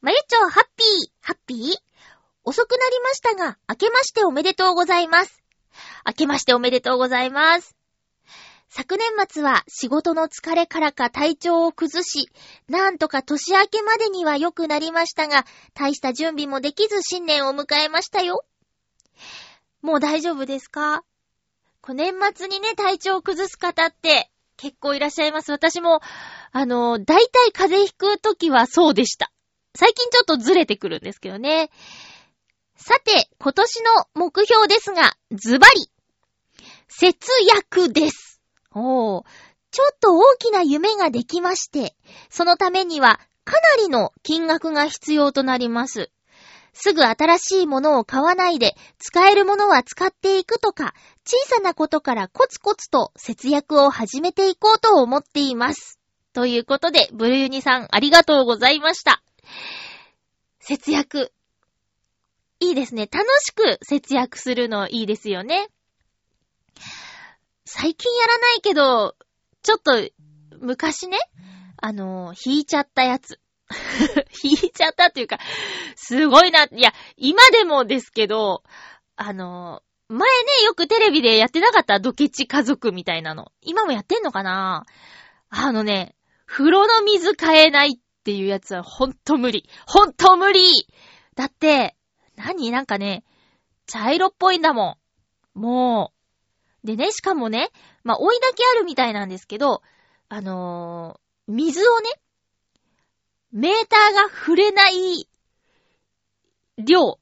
[0.01, 1.77] まゆちょ、ハッピー、ハッピー？
[2.45, 5.43] 遅くなりましたが、明けましておめでとうございます。
[6.07, 7.77] 明けましておめでとうございます。
[8.71, 12.31] 昨年末は仕事の疲れからか体調を崩し、
[12.69, 15.45] なんとか年明けまでには良くなりましたが、
[15.75, 18.45] 大した準備もできず新年を迎えましたよ。
[19.83, 21.03] もう大丈夫ですか？
[21.81, 25.53] こう年末にね、体調を崩す方って結構いらっしゃいます。
[25.53, 26.01] 私も、
[26.53, 29.33] あの、大体風邪ひくときはそうでした。
[29.75, 31.71] 最近ちょっとずれてくるんですけどね。
[32.77, 35.91] さて、今年の目標ですが、ズバリ、
[36.89, 38.41] 節約です。
[38.75, 39.25] おー、
[39.71, 41.95] ちょっと大きな夢ができまして、
[42.31, 46.11] そのためにはかなりの金額が必要となります。
[46.73, 55.99] すぐ新しいものを買わないで、使えるものは使っていくとか、小さなことからコツコツと節約を始めていこうと思っています。
[56.33, 59.23] ということで、ブルユニさんありがとうございました。
[60.61, 61.33] 節約。
[62.61, 63.09] いいですね。
[63.11, 65.69] 楽しく節約するのいいですよね。
[67.65, 69.17] 最近やらないけど、
[69.63, 69.93] ちょっと、
[70.61, 71.19] 昔ね、
[71.77, 73.41] あの、引いちゃったやつ。
[74.43, 75.39] 引いちゃったっていうか、
[75.97, 76.65] すごいな。
[76.65, 78.63] いや、今でもですけど、
[79.17, 83.53] あの、前ね、よくテレビでやってなかったドケチ家族みたいなの。
[83.61, 84.87] 今もやってんのかな？
[85.51, 86.15] あのね、
[86.47, 89.69] 風呂の水買えないっていうやつはほんと無理。
[89.87, 90.71] ほんと無理
[91.35, 91.95] だって、
[92.37, 92.71] 何？
[92.71, 93.25] なんかね、
[93.87, 94.99] 茶色っぽいんだも
[95.55, 95.61] ん。
[95.61, 96.13] も
[96.85, 96.87] う。
[96.87, 97.71] でね、しかもね、
[98.03, 99.83] まあ、追いだけあるみたいなんですけど、
[100.29, 102.11] あのー水をね、
[103.53, 105.29] メーターが触れない
[106.79, 107.19] 量、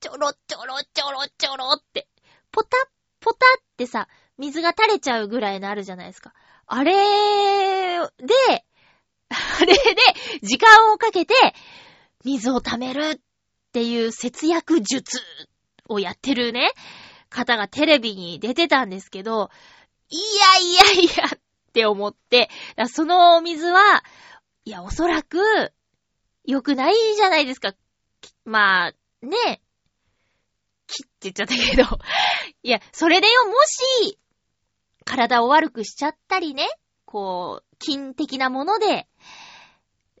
[0.00, 2.06] ちょろちょろちょろちょろって、
[2.52, 2.88] ポタッ
[3.20, 6.32] ポタってさ、水が垂れちゃうぐらいのあるじゃないですか。
[6.66, 6.98] あれで、
[9.28, 9.80] あれで、
[10.42, 11.34] 時間をかけて、
[12.24, 13.20] 水を溜めるっ
[13.72, 15.20] ていう節約術
[15.88, 16.70] をやってるね、
[17.28, 19.50] 方がテレビに出てたんですけど、
[20.10, 21.38] いやいやいやっ
[21.72, 22.48] て思って、
[22.86, 24.04] そのお水は、
[24.68, 25.38] いや、おそらく、
[26.44, 27.72] 良くないじゃないですか。
[28.44, 29.62] まあ、ね、
[30.86, 31.84] きって言っちゃったけど。
[32.62, 33.54] いや、それでよ、も
[34.02, 34.18] し、
[35.06, 36.68] 体を悪くしちゃったりね、
[37.06, 39.08] こう、筋的なもので、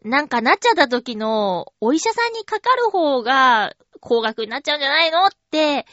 [0.02, 5.84] なんかなっちゃった時の、お医者さんにかかる方が、高額になっちゃうんじゃないのって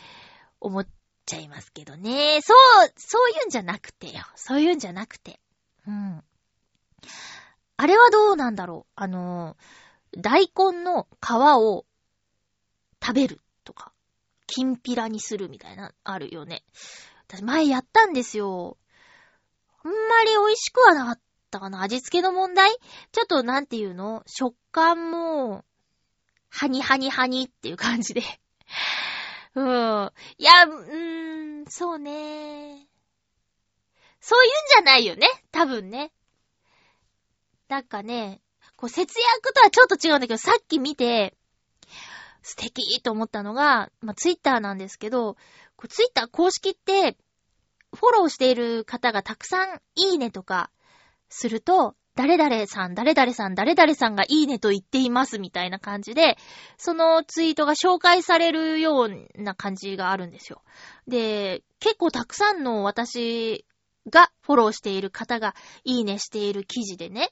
[0.61, 0.87] 思っ
[1.25, 2.39] ちゃいますけどね。
[2.41, 2.53] そ
[2.85, 4.23] う、そういうんじゃなくてよ。
[4.37, 5.41] そういうんじゃなくて。
[5.85, 6.23] うん。
[7.77, 8.91] あれはどうなんだろう？
[8.95, 9.57] あの、
[10.17, 11.85] 大根の皮を
[13.03, 13.91] 食べるとか、
[14.47, 16.63] きんぴらにするみたいな、あるよね。
[17.27, 18.77] 私前やったんですよ。
[19.83, 21.19] あんまり美味しくはなかっ
[21.51, 21.81] たかな。
[21.81, 22.71] 味付けの問題？
[23.11, 24.23] ちょっとなんていうの？
[24.25, 25.65] 食感も、
[26.49, 28.21] ハニハニハニっていう感じで。
[29.55, 30.11] うん。
[30.37, 32.87] いや、うーん、そうね。
[34.21, 35.27] そういうんじゃないよね。
[35.51, 36.11] 多分ね。
[37.67, 38.41] なんかね、
[38.75, 41.35] こう節約とはちょっと違うんだけど、さっき見て、
[42.43, 45.33] 素敵と思ったのが、まあ、ツイッターなんですけど、
[45.75, 47.17] こうツイッター公式って、
[47.93, 50.69] フォローしている方がたくさんいいねとか
[51.29, 56.37] すると、誰々さん、誰々さん、誰々さんがいいねと言っていますみたいな感じで、
[56.77, 60.61] そのツイートが紹介されるような感じがあるんですよ。
[61.07, 63.65] で、結構たくさんの私
[64.09, 67.31] がフォローしている方がいいねしている記事でね、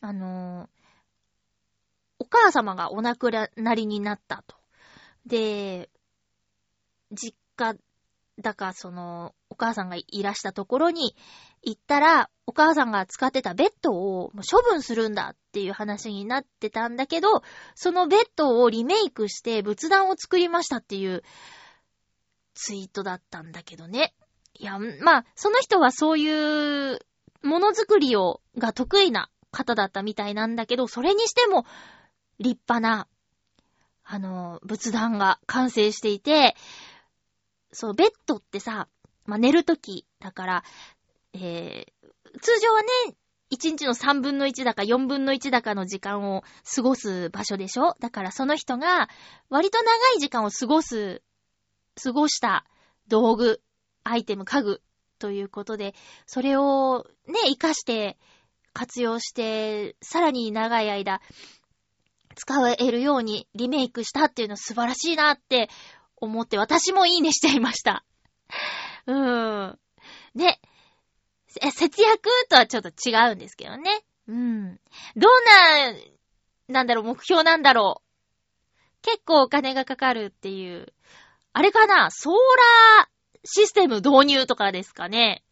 [0.00, 0.82] あのー
[2.22, 4.54] お母様がお亡くなりになったと。
[5.26, 5.90] で、
[7.10, 7.74] 実家、
[8.40, 11.16] だかその、お母さんがいらしたところに
[11.62, 17.42] 行ったら、お母さんが使ってたベッドを処分するんだっていう話になってたんだけど、
[17.74, 21.24] そのベッドをリメイクして仏壇を作りましたっていう
[22.54, 24.14] ツイートだったんだけどね。
[24.54, 26.98] いや、まあ、その人はそういう
[27.42, 31.64] ものづくりを、が得意な方だったみたいなんだけど、それにしても
[32.38, 33.08] 立派な、
[34.04, 36.56] あの、仏壇が完成していて、
[37.72, 38.88] そう、ベッドってさ、
[39.24, 40.64] まあ、寝るときだから、
[41.32, 42.88] えー、通常はね、
[43.52, 46.42] 1日の3分の1だか4分の1だかの時間を
[46.74, 47.94] 過ごす場所でしょ？
[48.00, 49.10] だからその人が
[49.50, 51.22] 割と長い時間を過ごす、
[52.02, 52.64] 過ごした
[53.08, 53.60] 道具、
[54.04, 54.82] アイテム、家具
[55.18, 55.94] ということで、
[56.26, 58.18] それをね、活かして
[58.72, 61.20] 活用して、さらに長い間
[62.34, 65.68] 使えるようにリメイクしたっていうの素晴らしいなって
[66.16, 68.04] 思って私もいいねしちゃいました。
[69.06, 69.78] うーん。
[70.34, 70.60] ね。
[71.46, 74.02] 節約とはちょっと違うんですけどね。
[74.26, 74.80] うん。
[75.16, 75.94] どんな、
[76.68, 78.08] なんだろう、目標なんだろう。
[79.02, 80.94] 結構お金がかかるっていう。
[81.52, 82.10] あれかな？
[82.10, 83.11] ソーラー
[83.44, 85.42] システム導入とかですかね。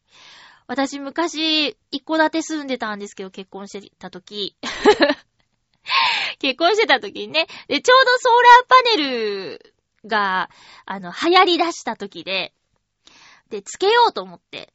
[0.66, 4.56] 私昔、一戸建て住んでたんですけど、結婚してた時。
[6.38, 7.46] 結婚してた時にね。
[7.66, 9.74] で、ちょうどソーラーパネル
[10.06, 10.48] が、
[10.86, 12.54] あの、流行り出した時で、
[13.48, 14.72] で、つけようと思って、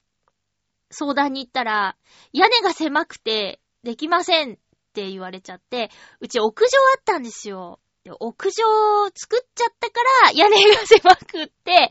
[0.91, 1.95] 相談に行ったら、
[2.33, 4.57] 屋根が狭くて、できませんっ
[4.93, 7.79] て言われちゃって、うち屋上あったんですよ。
[8.19, 8.63] 屋上
[9.15, 11.89] 作っちゃったから、屋根が狭くって、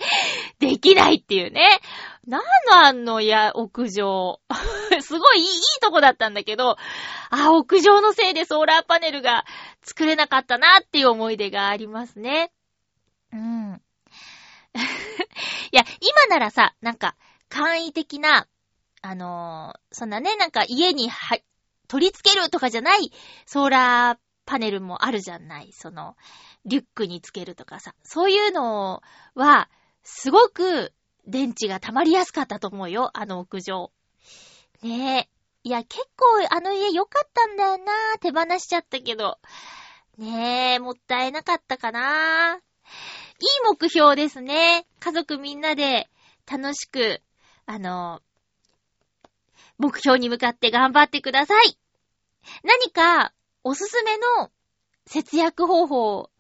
[0.60, 1.80] できないっていうね。
[2.26, 4.40] なんのあんのや、屋上。
[5.02, 6.76] すごいいい、いいとこだったんだけど、
[7.30, 9.44] あ、屋上のせいでソーラーパネルが
[9.82, 12.52] 作れなかったなっていう思い出がありますね。
[13.32, 13.82] うん。
[14.74, 17.16] いや、今ならさ、なんか、
[17.48, 18.46] 簡易的な、
[19.02, 21.38] あのーそんなね、なんか家には、
[21.88, 23.12] 取り付けるとかじゃない
[23.46, 25.70] ソーラーパネルもあるじゃない。
[25.72, 26.16] その、
[26.64, 27.94] リュックにつけるとかさ。
[28.02, 29.02] そういうの
[29.34, 29.70] は、
[30.02, 30.92] すごく
[31.26, 33.10] 電池が溜まりやすかったと思うよ。
[33.14, 33.90] あの屋上。
[34.82, 35.34] ねえ。
[35.66, 38.18] いや、結構あの家良かったんだよな。
[38.20, 39.38] 手放しちゃったけど。
[40.18, 42.56] ねえ、もったいなかったかな。
[42.56, 42.60] いい
[43.66, 44.86] 目標ですね。
[45.00, 46.08] 家族みんなで
[46.46, 47.22] 楽しく、
[47.66, 48.20] あの、
[49.78, 51.78] 目標に向かって頑張ってください。
[52.62, 53.32] 何か
[53.64, 54.50] おすすめの
[55.06, 56.30] 節約方法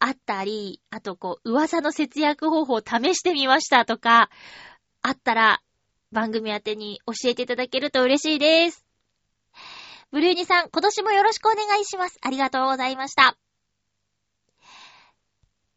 [0.00, 4.28] あったり、あとこう、噂の節約方法を試してみましたとか、
[5.00, 5.62] あったら
[6.10, 8.84] 番組宛てに教えていただけると嬉しいです。
[10.10, 12.18] ブルーニさん、今年もよろしくお願いします。
[12.20, 13.38] ありがとうございました。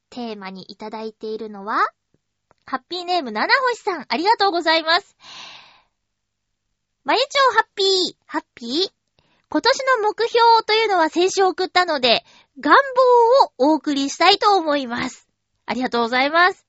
[0.09, 1.87] テーマにいただいているのは、
[2.65, 5.15] ハッピーネーム七星さん、ありがとうございます。
[7.03, 9.04] まゆちょうハッピー、ハッピー
[9.55, 12.25] 今年の目標というのは先週送ったので、
[12.59, 12.75] 願
[13.57, 15.29] 望をお送りしたいと思います。
[15.65, 16.67] ありがとうございます。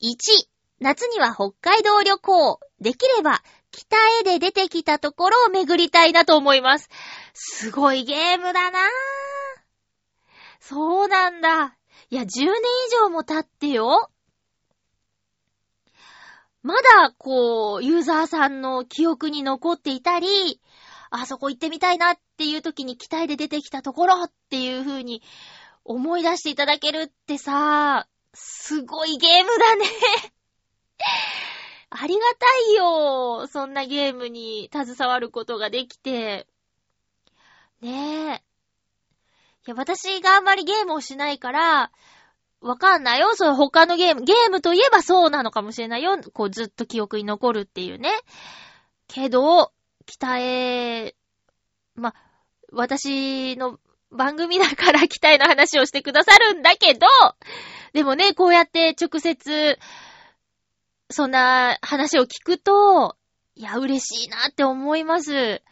[0.00, 0.48] 1、
[0.80, 2.58] 夏には北海道旅行。
[2.80, 6.88] できれば、北へで出てきたところを巡りたいなと思います。
[7.34, 8.82] すごいゲームだなぁ。
[10.60, 11.76] そうなんだ。
[12.08, 12.54] いや、10年以
[12.98, 14.10] 上も経ってよ。
[16.62, 20.62] まだ、こう、ユーザーさんの記憶に残っていたり、
[21.10, 25.22] あそこ行ってみたいなっていう時に期待で出てきたところっていう風に
[25.84, 29.86] 思い出していただけるってさ、すごいゲームだね。
[31.90, 33.46] ありがたいよ。
[33.46, 36.46] そんなゲームに携わることができて。
[37.80, 38.42] ねえ。
[39.66, 41.92] いや、私があんまりゲームをしないから、
[42.60, 43.34] わかんないよ。
[43.34, 44.22] そう、他のゲーム。
[44.22, 46.18] ゲームといえばそうなのかもしれないよ。
[46.32, 48.10] こう、ずっと記憶に残るっていうね。
[49.08, 49.72] けど、
[50.06, 51.14] 鍛え、
[51.94, 52.14] ま、
[52.72, 53.78] 私の
[54.10, 57.06] 番組だから鍛えの話をしてくださるんだけど、
[57.92, 59.78] でもね、こうやって直接、
[61.10, 63.16] そんな話を聞くと、
[63.54, 65.62] いや、嬉しいなって思います。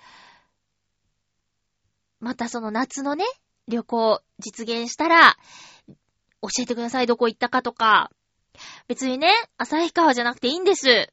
[2.21, 3.25] またその夏のね、
[3.69, 5.37] 旅行実現したら、
[6.41, 8.11] 教えてください、どこ行ったかとか。
[8.89, 11.13] 別にね、旭川じゃなくていいんです。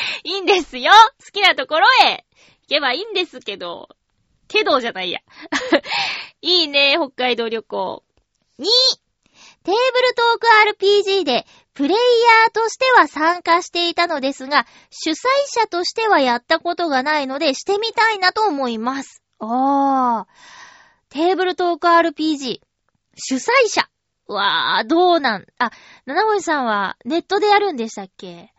[0.24, 2.24] いいんですよ好きなところへ
[2.62, 3.88] 行けばいいんですけど。
[4.48, 5.20] けどじゃないや。
[6.42, 8.04] いいね、北海道旅行。
[8.58, 8.64] 2、
[9.64, 15.14] テーブルトーク RPG でプレイヤーとしては参加していたのですが、主催
[15.46, 19.22] 者としてはやったことがないのでしてみたいなと思います。
[19.38, 20.32] あー。
[21.08, 22.60] テーブルトーク RPG。
[23.16, 23.88] 主催者。
[24.26, 25.70] わー、どうなん、あ、
[26.06, 28.52] 七星さんはネットでやるんでしたっけ？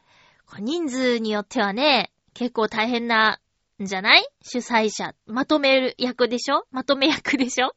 [0.60, 3.40] 人数によってはね、結構大変な
[3.80, 4.28] んじゃない？
[4.42, 5.14] 主催者。
[5.26, 6.66] まとめる役でしょ？
[6.72, 7.74] まとめ役でしょ？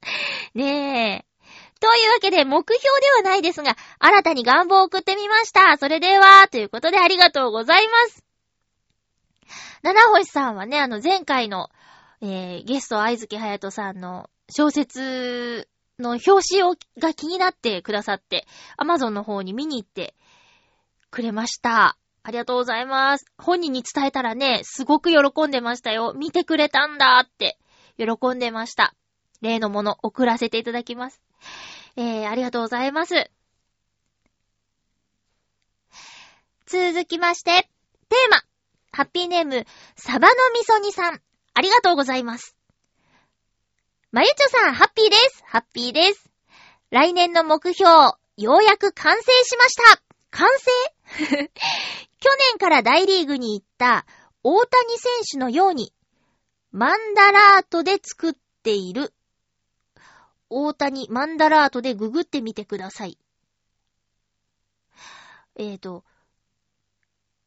[0.54, 1.26] ねえ。
[1.78, 5.76] というわけで、目標ではないですが、新たに願望を送ってみました。
[5.76, 8.24] それでは、ということでありがとうございます。
[9.82, 11.68] 七星さんはね、あの前回の、
[12.22, 15.68] えー、ゲスト、愛月隼人さんの小説
[15.98, 18.46] の表紙をが気になってくださって、
[18.78, 20.14] アマゾンの方に見に行って
[21.10, 21.98] くれました。
[22.26, 23.26] ありがとうございます。
[23.38, 26.12] 本人に伝えたらね、すごく喜んでましたよ。
[26.12, 27.56] 見てくれたんだって、
[27.96, 28.96] 喜んでました。
[29.42, 31.22] 例のもの送らせていただきます。
[31.94, 33.30] えー、ありがとうございます。
[36.66, 37.70] 続きまして、
[38.08, 38.42] テーマ、
[38.90, 39.64] ハッピーネーム、
[39.94, 41.20] サバのみそ煮さん。
[41.54, 42.56] ありがとうございます。
[44.10, 45.44] まゆちょさん、ハッピーです。
[45.46, 46.28] ハッピーです。
[46.90, 50.02] 来年の目標、ようやく完成しました。
[50.32, 51.50] 完成？
[52.26, 54.04] 去年から大リーグに行った
[54.42, 55.92] 大谷選手のように、
[56.72, 58.32] マンダラートで作っ
[58.64, 59.14] ている。
[60.50, 63.16] 大谷マンダラートでググってみてください。
[65.54, 66.02] えっ、ー、と、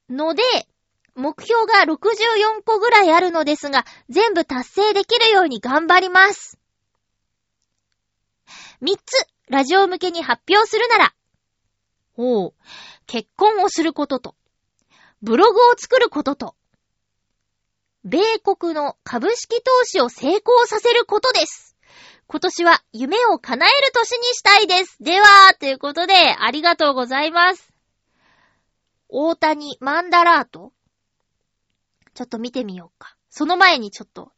[0.09, 0.43] ので、
[1.13, 6.57] 目標が64個ぐらいあるのですが、全部達成できるように頑張ります。
[8.81, 11.13] 3つ、ラジオ向けに発表するなら、
[12.15, 12.53] おう、
[13.07, 14.35] 結婚をすることと、
[15.21, 16.55] ブログを作ることと、
[18.05, 21.75] 米国の株式投資を成功させることです。
[22.27, 24.95] 今年は夢を叶える年にしたいです。
[25.01, 27.69] では、ということで、ありがとうございます。
[29.09, 30.71] 大谷マンダラート
[32.13, 33.15] ちょっと見てみようか。
[33.29, 34.31] その前にちょっと、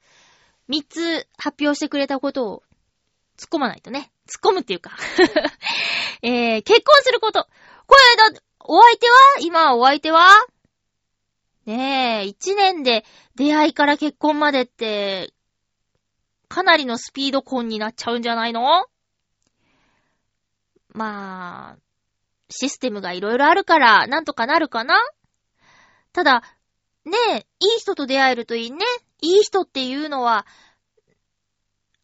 [0.69, 2.63] 3つ発表してくれたことを
[3.37, 4.11] 突っ込まないとね。
[4.27, 4.97] 突っ込むっていうか
[6.23, 7.47] えー、結婚すること。
[7.85, 9.15] これだ、お相手は？
[9.41, 10.29] 今お相手は？
[11.65, 13.05] ねえ、1年で
[13.35, 15.31] 出会いから結婚までって、
[16.47, 18.85] かなりのスピード婚になっちゃうんじゃないの？
[20.93, 21.77] まあ、
[22.49, 24.95] システムがいろいろあるから、なんとかなるかな？
[26.11, 26.41] ただ、
[27.05, 28.85] ねえ、いい人と出会えるといいね。
[29.21, 30.45] いい人っていうのは、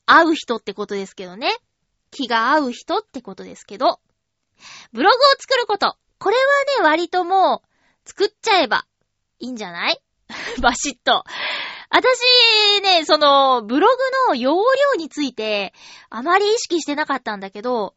[0.06, 1.52] 会う人ってことですけどね。
[2.10, 4.00] 気が合う人ってことですけど。
[4.94, 5.98] ブログを作ること。
[6.20, 8.86] これはね、割ともう、作っちゃえば
[9.40, 10.00] いいんじゃない？
[10.62, 11.24] バシッと。
[11.90, 13.94] 私ね、その、ブログ
[14.30, 14.56] の容
[14.94, 15.74] 量について、
[16.10, 17.96] あまり意識してなかったんだけど、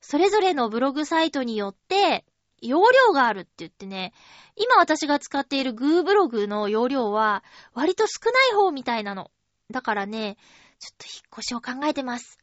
[0.00, 2.24] それぞれのブログサイトによって、
[2.60, 4.12] 容量があるって言ってね、
[4.56, 9.30] 今私が使っているグーブログの容量は割と少ない方みたいなの。
[9.70, 10.36] だからね、
[10.78, 12.38] ちょっと引っ越しを考えてます。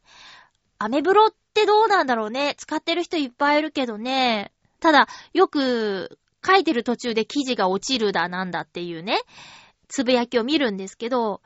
[0.78, 2.54] アメブロってどうなんだろうね？
[2.56, 4.52] 使ってる人いっぱいいるけどね。
[4.80, 9.18] ただ、よく書いてる途中で記事が落ちるだなんだっていうね、
[9.88, 11.40] つぶやきを見るんですけど、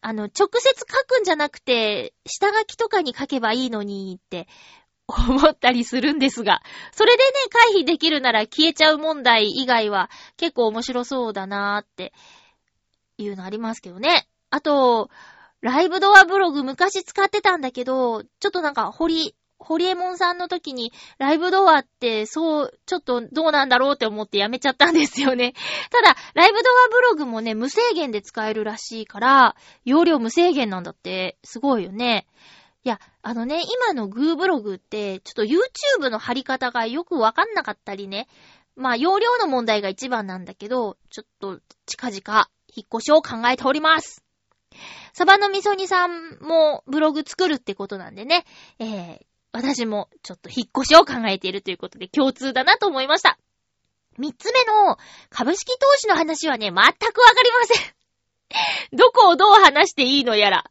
[0.00, 4.46] あの、直接書くんじゃなくて、下書きとかに書けばいいのにって
[5.06, 6.62] 思ったりするんですが、
[6.92, 12.12] それでね、回避できるなら消えちゃう問題以外は結構面白そうだなーって
[13.16, 14.28] いうのありますけどね。
[14.50, 15.10] あと、
[15.60, 25.54] ライブドアブログ昔使ってたんだけど、ちょっとなんか掘り、ホリエモンさんの時に、ライブドアって、そう、ちょっとどうなんだろうって思ってやめちゃったんですよね。
[25.90, 32.26] ただ、ライブドアブログもね、無制限で使えるらしいから、容量無制限なんだって、すごいよね。
[32.84, 38.28] いや、あのね、今のグーブログって、ちょっと YouTube の貼り方がよくわかんなかったりね。
[38.76, 44.24] まあ、容量の問題が一番なんだけど、ちょっと、近々、引っ越しを考えております。
[45.12, 48.44] サバのみそ煮さんもブログ作るってことなんでね、
[48.78, 49.20] えー、
[49.52, 53.38] 私もちょっと引っ越しを考えているということで共通だなと思いました。
[54.18, 54.98] 三つ目の
[55.30, 56.92] 株式投資の話はね、全くわか
[57.42, 57.94] りません。
[58.92, 60.70] どこをどう話していいのやら。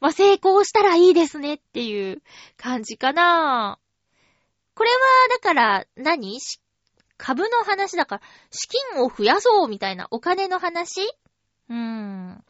[0.00, 2.22] まあ、成功したらいいですねっていう
[2.56, 3.78] 感じかな。
[4.74, 4.96] これは、
[5.28, 6.40] だから何、
[7.16, 11.02] 株の話だから、資金を増やそうみたいなお金の話？
[11.68, 12.44] うーん。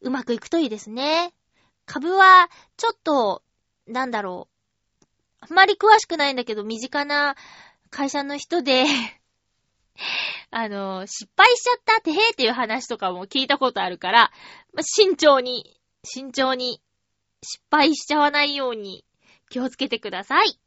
[0.00, 1.32] うまくいくといいですね。
[1.86, 3.42] 株は、ちょっと、
[3.86, 4.48] なんだろ
[5.00, 5.04] う。
[5.40, 7.36] あんまり詳しくないんだけど、身近な
[7.90, 8.84] 会社の人で
[10.50, 14.32] あの、失敗しちゃったってへーっていう話とかも聞いたことあるから、
[14.72, 16.80] ま、慎重に、慎重に、
[17.42, 19.04] 失敗しちゃわないように
[19.50, 20.58] 気をつけてください。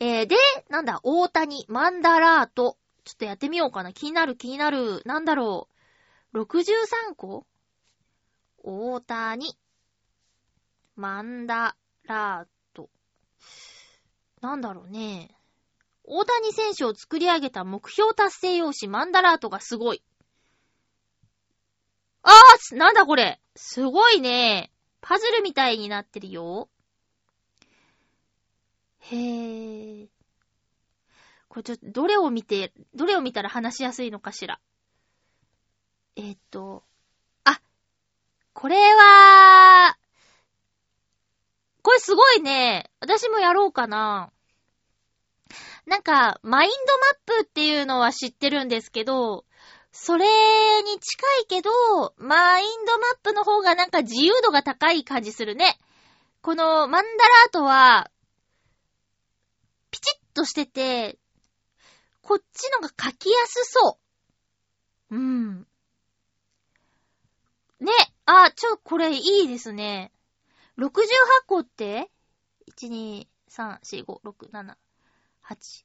[0.00, 0.36] えー、で、
[0.68, 2.76] なんだ、大谷、マンダラート。
[3.04, 3.92] ちょっとやってみようかな。
[3.92, 5.02] 気になる気になる。
[5.04, 5.68] なんだろ
[6.32, 6.38] う。
[6.38, 7.46] 63個？
[8.64, 9.56] 大谷、
[10.96, 12.90] マンダラート。
[14.40, 15.34] なんだろうね。
[16.04, 20.02] 大谷選手を作り上げた目標達成用紙マンダラートがすごい。
[22.22, 24.70] あーなんだこれすごいね。
[25.00, 26.68] パズルみたいになってるよ。
[29.00, 30.08] へー。
[31.48, 34.60] これちょっと、どれを見て、どれを見たら話しやすいのかしら。
[36.16, 36.84] えっ、と、
[37.44, 37.60] あ、
[38.52, 39.98] これは、
[41.82, 42.90] これすごいね。
[43.00, 44.32] 私もやろうかな。
[45.84, 46.98] なんか、マインド
[47.34, 49.44] マップっていうのは知ってるんですけど、
[49.90, 50.24] それ
[50.82, 51.70] に近いけど、
[52.16, 55.78] マインドマップの方がなんか自由度が高い感じするね。
[56.40, 58.10] このマンダラートは、
[59.90, 61.18] ピチッとしてて、
[62.22, 63.98] こっちのが書きやすそ
[65.10, 65.16] う。
[65.16, 65.66] うん。
[67.80, 67.92] ね、
[68.24, 70.12] あ、ちょ、これいいですね。
[70.78, 70.88] 68
[71.46, 72.10] 個って
[72.76, 74.76] ?1、2、3、4、5、6、7、
[75.44, 75.84] 8。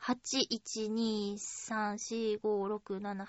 [0.00, 0.14] 8、
[0.50, 3.26] 1、2、3、4、5、6、7、8、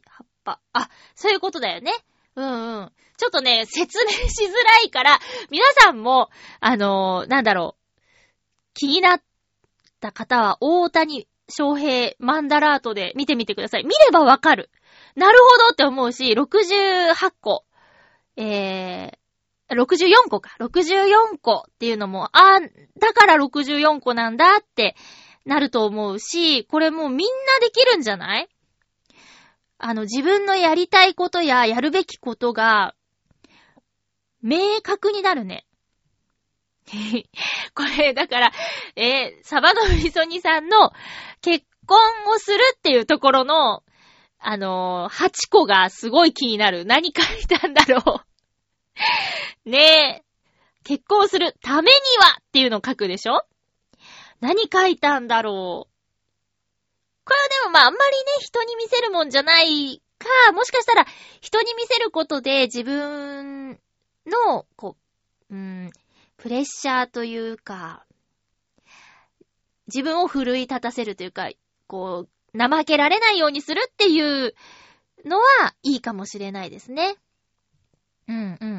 [0.00, 0.60] 8葉。
[0.72, 1.92] あ、そういうことだよね。
[2.36, 2.92] うんうん。
[3.16, 5.18] ちょっとね、説明しづらいから、
[5.50, 6.30] 皆さんも、
[6.60, 8.00] あのー、なんだろう。
[8.74, 9.22] 気になっ
[10.00, 13.84] た方は、大谷翔平マンダラートで見てみてください。
[13.84, 14.70] 見ればわかる。
[15.16, 17.64] なるほどって思うし、68個、
[18.36, 19.17] えー、
[19.70, 20.56] 64個か。
[20.60, 24.96] 64個っていうのも、あだから64個なんだって
[25.44, 27.24] なると思うし、これもうみんな
[27.60, 28.48] できるんじゃない？
[29.78, 32.94] あの、自分のやりたいことややるべきことが、
[34.42, 35.66] 明確になるね。
[37.74, 38.52] これ、だから、
[38.96, 40.90] えー、サバのみそ煮さんの
[41.42, 41.98] 結婚
[42.32, 43.82] をするっていうところの、
[44.40, 46.84] あのー、8個がすごい気になる。
[46.84, 48.37] 何書いたんだろう
[49.64, 50.24] ねえ。
[50.84, 53.44] 結婚するためにはっていうのを書くでしょ？
[54.40, 55.92] 何書いたんだろう？
[57.24, 61.06] これはでもまああんまりね、人に見せるもんじゃないか、もしかしたら
[61.40, 63.78] 人に見せることで自分
[64.26, 64.96] の、こ
[65.50, 65.90] う、うん、
[66.38, 68.06] プレッシャーというか、
[69.88, 71.50] 自分を奮い立たせるというか、
[71.86, 74.54] こう、怠けられないようにするっていう
[75.24, 75.44] のは
[75.82, 77.16] いいかもしれないですね。
[78.26, 78.77] うんうん。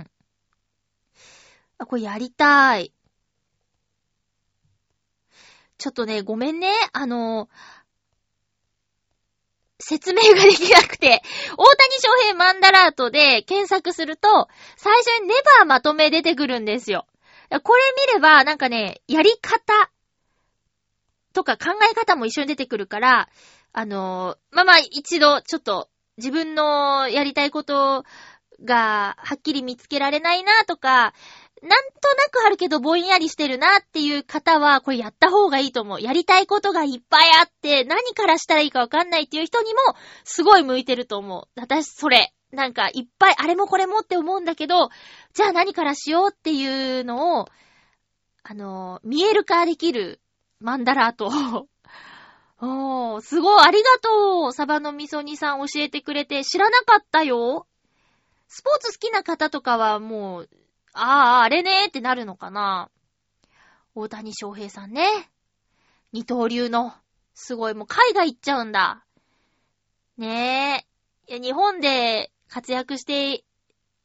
[1.80, 2.94] あ、これやりたい。
[5.78, 6.72] ちょっとね、ごめんね。
[6.92, 7.50] あの、
[9.80, 11.22] 説明ができなくて、
[11.58, 17.08] 大谷翔平マンダラートで検索すると、最初にネバーまとめ出てくるんですよ。
[17.64, 19.90] これ見れば、なんかね、やり方
[21.34, 23.30] とか考え方も一緒に出てくるから、
[23.72, 28.04] あの、まあまあ一度ちょっと自分のやりたいこと
[28.64, 31.14] がはっきり見つけられないなとか、
[31.62, 36.02] なんとなくあるけどぼんやりしてるなっていう方は、これやった方がいいと思う。
[36.02, 39.80] やりたいことがいっぱいあって、何からしたらいいかわかんないっていう人にも、
[40.24, 41.48] すごい向いてると思う。
[41.60, 42.34] 私、それ。
[42.52, 44.90] なんか、いっぱいあれもこれもって思うんだけど、
[45.34, 47.48] じゃあ何からしようっていうのを、
[48.44, 50.22] あの、見える化できる
[50.60, 51.30] マンダラート
[52.62, 57.68] おー、すごい、ありがとうサバのみそ煮さん教えてくれて、知らなかったよ
[58.48, 60.50] スポーツ好きな方とかはもう、
[61.02, 62.90] ああ、あれねーってなるのかな。
[63.96, 65.08] 大谷翔平さんね。
[66.12, 66.94] 二刀流の、
[67.34, 69.06] すごい、もう海外行っちゃうんだ。
[70.18, 70.86] ね
[71.30, 71.32] え。
[71.32, 73.46] いや、日本で活躍して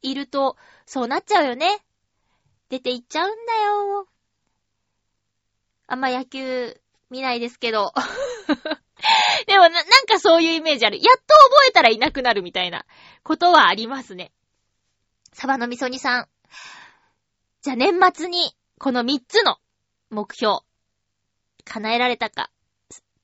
[0.01, 1.79] いると、そうなっちゃうよね。
[2.69, 4.07] 出て行っちゃうんだよ。
[5.87, 6.79] あんま野球
[7.09, 7.91] 見ないですけど。
[9.47, 10.97] でもな、なんかそういうイメージある。
[10.97, 12.85] やっと覚えたらいなくなるみたいな
[13.23, 14.31] ことはありますね。
[15.33, 16.29] サバのみそ煮さん。
[17.65, 19.57] じゃあ年末に、この3つの
[20.11, 20.59] 目標、
[21.63, 22.51] 叶えられたか、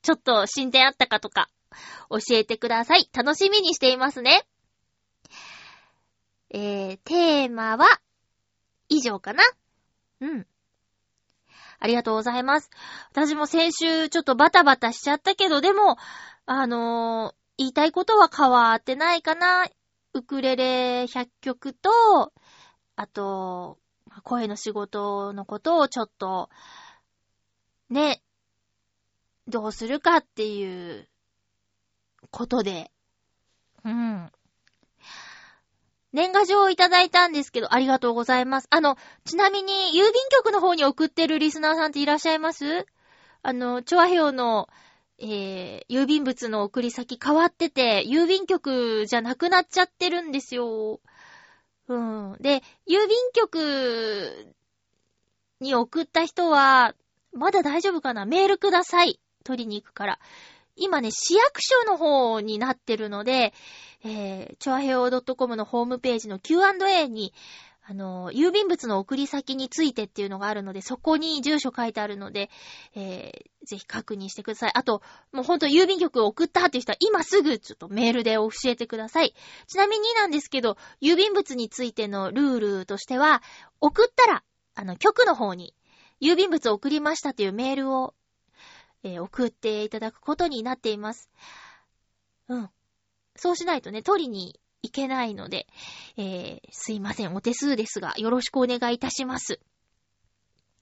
[0.01, 1.47] ちょっと進展あったかとか、
[2.09, 3.07] 教えてください。
[3.13, 4.47] 楽しみにしていますね。
[6.49, 7.85] えー、テーマは、
[8.89, 9.43] 以上かな
[10.21, 10.47] うん。
[11.77, 12.71] ありがとうございます。
[13.11, 15.97] 私も先週ちょっとバタバタしちゃったけど、でも、
[16.47, 19.67] あのー、言いたいことは変わってないかな。
[20.15, 22.33] ウクレレ100曲と、
[22.95, 23.77] あと、
[24.23, 26.49] 声の仕事のことをちょっと、
[27.89, 28.21] ね、
[29.47, 31.07] どうするかっていう
[32.29, 32.91] ことで、
[33.83, 34.31] うん。
[36.13, 38.67] 年賀状をいただいたんですけど、ありがとうございます。
[38.69, 42.85] あの、ちなみに、郵便局の方に送ってるリスナーさんっていらっしゃいます？
[43.43, 44.67] あの、チョアヘオの、
[45.17, 50.99] えー、郵便物の送り先変わってて、郵便局じゃなくなっちゃってるんですよ。
[51.91, 52.37] うん。
[52.39, 54.53] で、郵便局
[55.59, 56.95] に送った人は、
[57.33, 58.25] まだ大丈夫かな？
[58.25, 59.19] メールください。
[59.43, 60.19] 取りに行くから。
[60.75, 63.53] 今ね、市役所の方になってるので、
[64.03, 67.33] えー、チョアヘオ .com のホームページの Q&A に、
[67.83, 72.51] あの、郵便物の送り先についてっていうのがあるので、そこに住所書いてあるので、
[72.93, 74.71] えー、ぜひ確認してください。
[74.75, 75.01] あと、
[75.31, 79.33] もうほんと郵便局を送ったっていう人は今すぐちょっとメールで教えてください。
[79.67, 83.41] ちなみになんですけど、郵便物についてのルールとしては、
[83.79, 84.43] 送ったら、
[84.75, 85.73] あの、局の方に、
[86.21, 88.13] 郵便物を送りましたというメールを、
[89.01, 91.31] えー、送っていただくことになっています。
[92.47, 92.69] うん。
[93.35, 95.67] そうしないとね、取りに行けないので、
[96.17, 99.59] えー、すいません、お手数ですが、よろしくお願いいたします。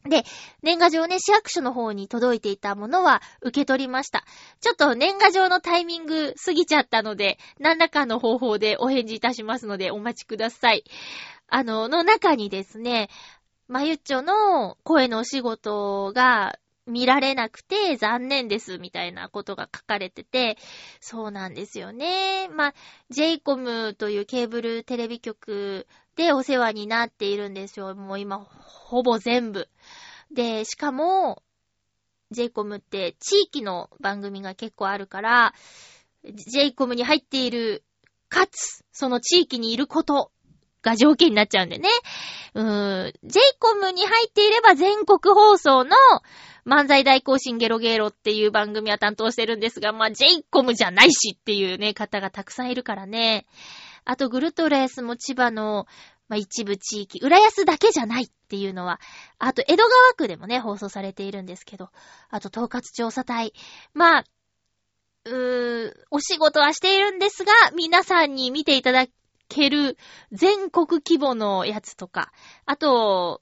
[0.08, 0.24] で、
[0.64, 4.24] 年賀状ね、市役所の方に届いていたものは受け取りました。
[4.62, 10.86] ちょっと年賀状のタイミング過ぎちゃったので、何らかの方法でお返事いたしますのでお待ちください。
[11.48, 13.10] あの、の中にですね、
[13.68, 16.58] まゆっちょの声のお仕事が
[16.90, 20.58] 見られなくて残念です、みたいなことが書かれてて、
[21.00, 22.50] そうなんですよね。
[22.50, 22.74] まあ、
[23.12, 27.96] JCOM というケーブルテレビ局でお世話になっているんですよ。
[27.96, 29.70] もう今、ほぼ全部。
[30.32, 31.42] で、しかも、
[32.32, 35.54] JCOM って地域の番組が結構あるから、
[36.24, 37.84] JCOM に入っている、
[38.28, 40.32] かつ、その地域にいること
[40.82, 41.90] が条件になっちゃうんでね。
[42.54, 45.96] うーん、JCOM に入っていれば全国放送の
[46.66, 53.46] 漫才大行進ゲロゲロっていう番組は担当してるんですが、まあ、JCOM じゃないしっていうね、方がたくさんいるからね。
[54.06, 55.86] あと、グルトレースも千葉の、
[56.28, 59.00] まあ、一部地域、浦安だけじゃないっていうのは、
[59.40, 61.90] あと、江戸川区でもね、放送されているんですけど、
[62.30, 63.54] あと、統括調査隊。
[63.94, 64.24] まあ、
[65.26, 69.08] うーん、お仕事はしているんですが、皆さんに見ていただ
[69.50, 69.98] ける
[70.32, 72.32] 全国規模のやつとか、
[72.66, 73.42] あと、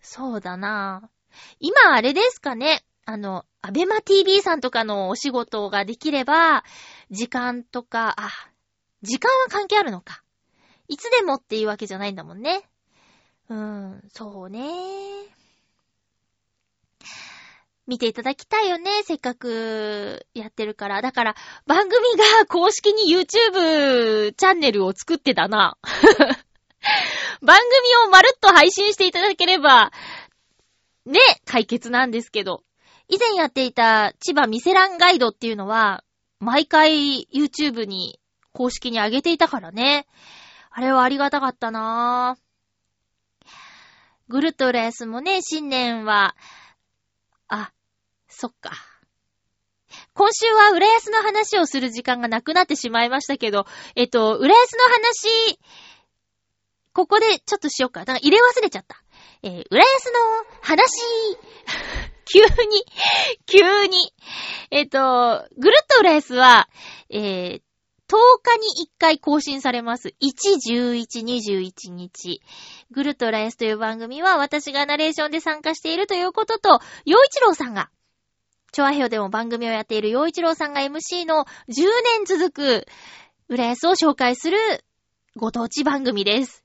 [0.00, 1.10] そうだな
[1.58, 2.84] 今あれですかね。
[3.04, 6.64] あの、アベマ TV さんとかのお仕事ができれば、
[7.10, 8.30] 時間とか、あ、
[9.02, 10.22] 時間は関係あるのか。
[10.88, 12.68] いつでもっていうわけじゃないんだもんね。
[13.48, 15.35] うーん、そうね。
[17.86, 19.02] 見ていただきたいよね。
[19.04, 21.02] せっかくやってるから。
[21.02, 21.92] だから、番組
[22.38, 25.78] が公式に YouTube チャンネルを作ってたな。
[27.42, 29.92] 番組をまるっと配信していただければ、
[31.04, 32.64] ね、解決なんですけど。
[33.08, 36.02] 以前やっていた千葉ミセランガイドっていうのは、
[36.40, 38.18] 毎回 YouTube に
[38.52, 40.06] 公式に上げていたからね。
[40.70, 42.46] あれはありがたかったなぁ。
[44.28, 46.34] グルトレスもね、新年は、
[47.48, 47.72] あ、
[48.38, 48.72] そっか。
[50.12, 53.64] 今週は浦安の話をする時間がなくなってしまいましたけど、
[53.94, 55.58] えっと、浦安の話、
[56.92, 58.04] ここでちょっとしようか。
[58.04, 59.02] だか入れ忘れちゃった。
[59.42, 60.20] えー、浦安の
[60.60, 60.82] 話、
[62.30, 62.84] 急に、
[63.46, 64.12] 急に。
[64.70, 66.68] えっ、と、ぐるっと浦安は、
[67.08, 67.62] えー、
[68.08, 70.08] 10日に1回更新されます。
[70.08, 72.42] 1、11、21日。
[72.90, 77.88] ぐるっと浦安という番組は私がナレーションで参加しているということと、洋一郎さんが、
[78.76, 81.86] チョアヘヨでも番組をやっている洋一郎さんが MC の10
[82.26, 82.86] 年続く
[83.48, 84.58] 浦安を紹介する
[85.34, 86.62] ご当地番組です。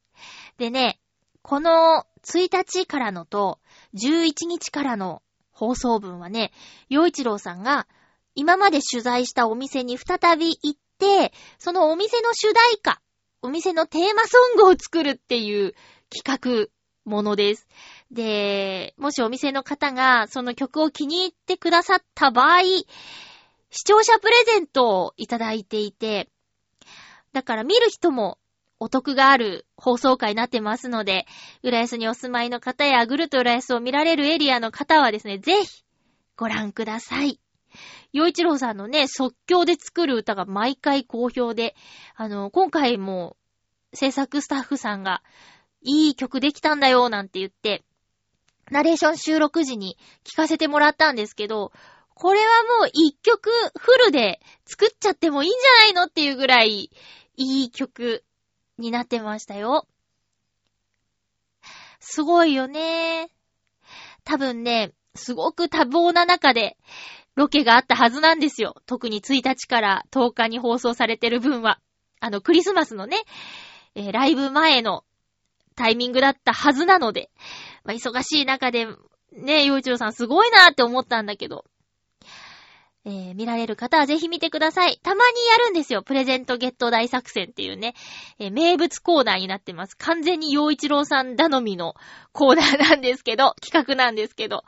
[0.58, 1.00] でね、
[1.42, 3.60] この1日からのと
[3.96, 6.52] 11日からの放送分はね、
[6.90, 7.88] 洋一郎さんが
[8.36, 13.02] 今まで取材したお店に再び行って、そのお店の主題歌、
[13.42, 15.76] お店のテーマソングを作るっていう
[16.14, 16.68] 企画
[17.06, 17.70] ものです。
[18.12, 22.62] で、もしお店の方がその曲を気に入ってくださった場合、
[23.70, 26.30] 視聴者プレゼントをいただいていて、
[27.32, 28.38] だから見る人も
[28.80, 31.26] お得がある放送回になってますので、
[31.64, 35.84] 浦安にお住まいの方やぐるっと浦安を見られるエリアの方はですね、ぜひ
[36.36, 37.40] ご覧ください。
[38.12, 41.76] 洋一郎さんのね、即興で作る歌が毎回好評で、
[42.16, 43.38] あの、今回も
[43.94, 45.22] 制作スタッフさんが
[45.82, 47.84] いい曲できたんだよなんて言って、
[48.72, 51.72] ナレーション収録時に聞かせてもらったんですけど、
[52.16, 52.46] これは
[52.80, 56.90] もう一曲フルで作っちゃってもいいんじゃないのっていうぐらい
[57.36, 58.24] いい曲
[58.78, 59.88] になってましたよ。
[62.00, 63.30] すごいよね。
[64.24, 66.78] 多分ね、すごく多忙な中で
[67.36, 68.76] ロケがあったはずなんですよ。
[68.86, 71.80] 特に1日から10日に放送されてる分は。
[72.22, 73.18] あの、クリスマスのね、
[73.96, 75.04] えーライブ前の
[75.76, 77.32] タイミングだったはずなので、
[77.84, 78.88] まあ、忙しい中で、
[79.34, 81.66] ね、洋一郎さんすごいなーって思ったんだけど、
[83.04, 85.00] えー見られる方はぜひ見てください。
[85.02, 86.04] たまにやるんですよ。
[86.04, 87.96] プレゼントゲット大作戦っていうね、
[88.38, 89.98] えー名物コーナーになってます。
[89.98, 91.96] 完全に洋一郎さん頼みの
[92.32, 94.64] コーナーなんですけど、 企画なんですけど、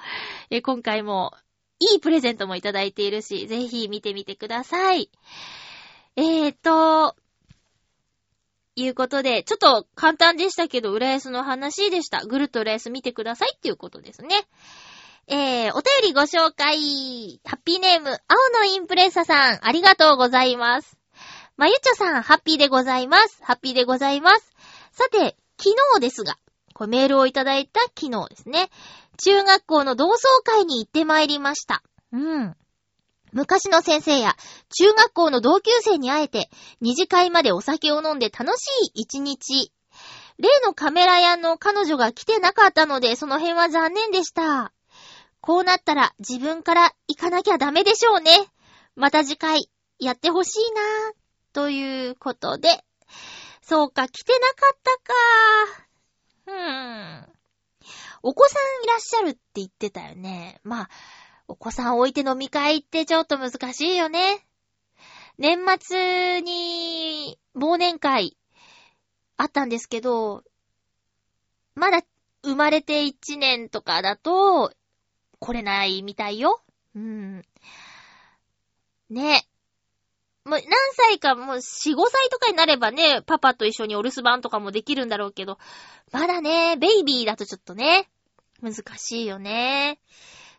[0.49, 1.33] えー今回も
[1.79, 5.11] いいプレゼントもいただいているし、ぜひ見てみてください。
[6.15, 7.15] えーと、
[8.75, 12.25] いうことで、ちょっと簡単でしたけど、浦安の話でした。
[12.25, 14.29] ぐるっと浦安見てくださいっていうことですね。
[15.27, 17.39] えー、お便りご紹介。
[17.45, 20.97] ハッピーネーム、青のインプレッサさん、ありがとうございます。
[21.55, 23.39] まゆちょさん、ハッピーでございます。
[23.43, 24.53] ハッピーでございます。
[24.91, 26.37] さて、昨日ですが、
[26.73, 28.69] これメールをいただいた昨日ですね。
[29.17, 31.83] 中学校の同窓会に行ってまいりました。
[32.11, 32.55] うん。
[33.33, 34.35] 昔の先生や
[34.69, 36.49] 中学校の同級生に会えて、
[36.81, 39.73] 二次会までお酒を飲んで楽しい一日。
[40.39, 44.71] 例のカメラ屋の彼女が来てなかったので、その辺は残念でした。
[45.41, 48.31] こうなったら自分から行かなきゃダメでしょうね。
[48.95, 49.69] また次回
[49.99, 51.13] やってほしいなぁ。
[51.53, 52.83] ということで。
[53.61, 55.13] そうか、来てなかったか。
[56.47, 57.33] うーん。
[58.21, 60.59] お子さんいらっしゃるって言ってたよね。
[60.63, 60.89] まあ、
[61.53, 64.43] お子さん置いて飲み会ってちょっと難しいよね。
[65.37, 68.35] 年末に忘年会
[69.37, 70.43] あったんですけど、
[71.75, 72.01] まだ
[72.43, 74.73] 生まれて1年とかだと
[75.37, 76.63] 来れないみたいよ。
[76.95, 77.43] うん。
[79.11, 79.47] ね。
[80.45, 85.59] もう何歳か、もう4、5歳とかになればね、パパと一緒にお留守番とかもできるんだろうけど、
[86.11, 88.09] まだね、ベイビーだとちょっとね、
[88.59, 89.99] 難しいよね。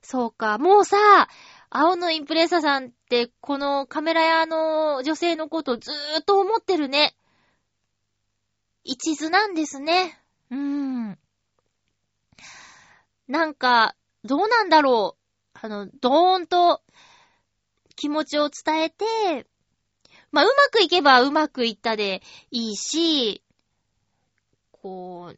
[0.05, 0.97] そうか、もうさ、
[1.71, 7.17] 青のインプレッサさんって、このカメラ屋の女性のことずーっと思ってるね。
[8.85, 10.21] 一途なんですね。
[10.51, 11.19] うーん。
[13.29, 15.17] なんか、どうなんだろ
[15.55, 15.59] う。
[15.59, 16.83] あの、ドーンと
[17.97, 19.47] 気持ちを伝えて、
[20.33, 23.43] まあ、うまくいけばうまくいったでいいし、
[24.71, 25.33] こ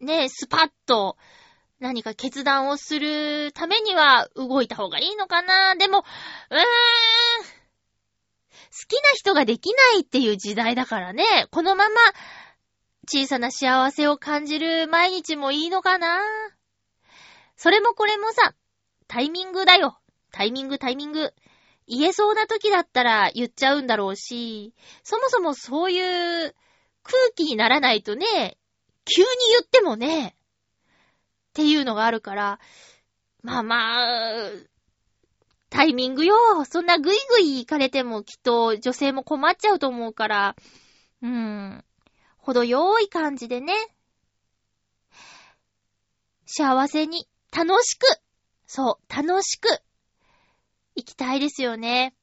[0.00, 1.16] う、ね、スパッと
[1.82, 5.74] 何か決断をするためには動いた方がいいのかな？
[5.74, 6.66] でも、うーん、好
[8.88, 11.94] きな人ができないっていう時代だからね、このまま
[13.08, 16.20] 小さな幸せを感じる毎日もいいのかな？
[17.56, 18.54] それもこれもさ、
[19.08, 19.98] タイミングだよ。
[20.30, 21.34] タイミング、タイミング。
[21.88, 24.72] 言えそうな時だったら言っちゃうんだろうし、
[25.02, 26.54] そもそもそういう
[27.02, 28.56] 空気にならないとね、
[29.04, 30.36] 急に言ってもね、
[31.52, 32.60] っていうのがあるから、
[33.42, 34.50] まあまあ、
[35.68, 36.34] タイミングよ。
[36.64, 40.56] そんなぐいぐい行かれてもきっと女性も困っちゃうと思うから、
[41.20, 41.84] うん、
[42.38, 43.74] 程よい感じでね、
[46.46, 48.06] 幸せに、楽しく、
[48.66, 49.68] そう、楽しく、
[50.96, 52.14] 行きたいですよね。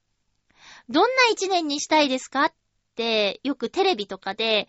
[0.90, 2.54] どんな一年にしたいですかっ
[2.96, 4.68] て、よくテレビとかで、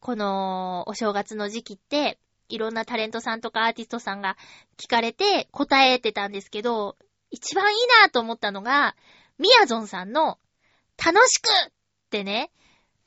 [0.00, 2.18] このお正月の時期って、
[2.52, 4.36] いろんなタレントさんとかアーティストさんが
[4.76, 6.96] 聞かれて答えてたんですけど、
[7.30, 8.94] 一番いいなと思ったのが、
[9.38, 10.38] みやぞんさんの、
[11.02, 11.72] 楽しくっ
[12.10, 12.50] てね、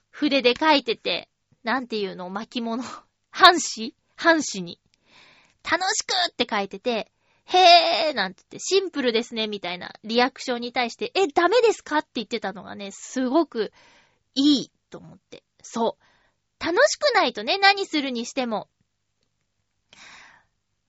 [0.09, 1.29] 筆で書いてて、
[1.63, 2.83] なんていうの、巻物、
[3.29, 3.95] 半紙？
[4.15, 4.79] 半紙に。
[5.63, 7.11] 楽しくって書いてて、
[7.45, 13.71] へーなんて言って、シンプルですね、みたいなリアクションに対して、え、ダメですかって言ってたのがね、すごく
[14.33, 15.43] いいと思って。
[15.61, 16.65] そう。
[16.65, 18.69] 楽しくないとね、何するにしても。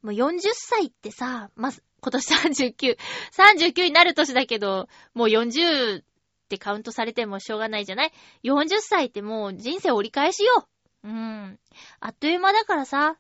[0.07, 2.97] もう40歳ってさ、ま、今年39、
[3.37, 6.05] 39になる年だけど、もう40っ
[6.49, 8.13] てカウントされてもしょうがないじゃない
[8.45, 10.69] ?40 歳ってもう人生折り返しよ。
[11.03, 11.59] うん。
[11.99, 13.17] あっという間だからさ、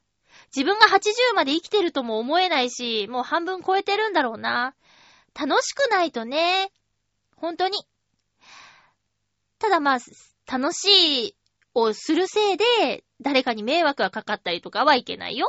[0.54, 4.76] 自分が80まで生きてるとも思えないし、もう半分超えてるんだろうな。
[5.34, 6.70] 楽しくないとね。
[7.34, 7.78] 本当に。
[9.58, 9.98] ただまあ、
[10.46, 11.36] 楽しい
[11.74, 15.48] をするせいで、誰かに迷惑がかかったりとかはいけないよ。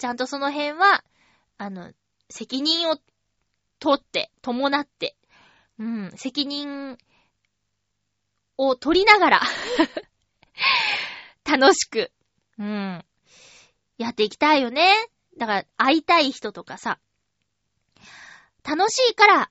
[0.00, 1.04] ちゃんとその辺は、
[1.58, 1.92] あの、
[2.30, 2.96] 責任を
[3.80, 5.14] 取って、伴って、
[5.78, 6.96] うん、責任
[8.56, 9.40] を取りながら
[11.44, 12.10] 楽しく、
[12.58, 13.04] うん、
[13.98, 14.90] やっていきたいよね。
[15.36, 16.98] だから、会いたい人とかさ、
[18.64, 19.50] 楽しいから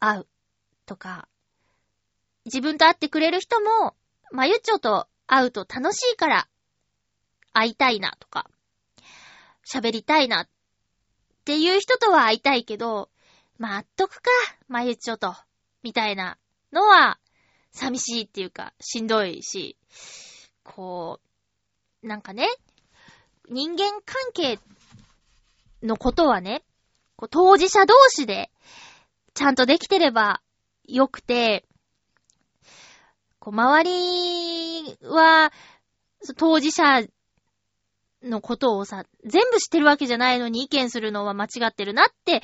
[0.00, 0.28] 会う
[0.86, 1.28] とか、
[2.46, 3.94] 自分と会ってくれる人も、
[4.30, 6.48] まゆっちょと会うと楽しいから
[7.52, 8.48] 会いたいなとか、
[9.66, 10.48] 喋りたいなっ
[11.44, 13.10] ていう人とは会いたいけど、
[13.58, 14.30] まあ、っとくか、
[14.68, 15.34] まゆっちょと、
[15.82, 16.38] みたいな
[16.72, 17.18] のは、
[17.72, 19.76] 寂しいっていうか、しんどいし、
[20.62, 21.20] こ
[22.02, 22.48] う、なんかね、
[23.48, 24.58] 人間関係
[25.82, 26.62] のことはね、
[27.16, 28.50] こう当事者同士で、
[29.34, 30.42] ちゃんとできてれば
[30.84, 31.64] よくて、
[33.38, 35.52] こう、周りは、
[36.36, 37.02] 当事者
[38.24, 42.42] のことをさ、全部知ってるわけじゃないのに意見するのは間違ってるなって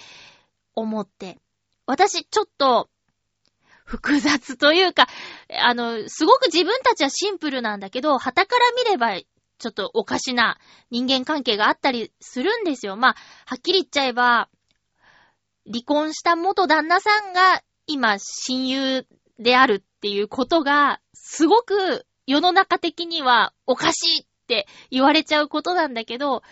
[0.74, 1.38] 思って。
[1.86, 2.88] 私、ちょっと、
[3.84, 5.08] 複雑というか、
[5.62, 9.18] あの、すごく自分たちはシンプルなんだけど、旗から見れば、
[9.58, 10.58] ちょっとおかしな
[10.90, 12.96] 人間関係があったりするんですよ。
[12.96, 13.16] まあ、
[13.46, 14.48] はっきり言っちゃえば、
[15.66, 19.06] 離婚した元旦那さんが今親友
[19.38, 26.42] であるっていうことが、すごく世の中的にはおかしいって言われちゃうことなんだけど、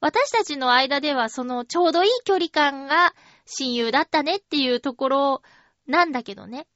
[0.00, 3.14] 私たちの間ではそのちょうどいい距離感が
[3.46, 5.42] 親友だったねっていうところ
[5.86, 6.66] なんだけどね。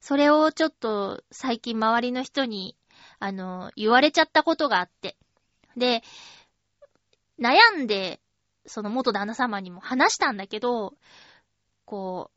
[0.00, 2.76] それをちょっと最近周りの人に、
[3.18, 5.16] あの、言われちゃったことがあって。
[5.78, 6.02] で、
[7.40, 8.20] 悩んで、
[8.66, 10.92] その元旦那様にも話したんだけど、
[11.86, 12.34] こう、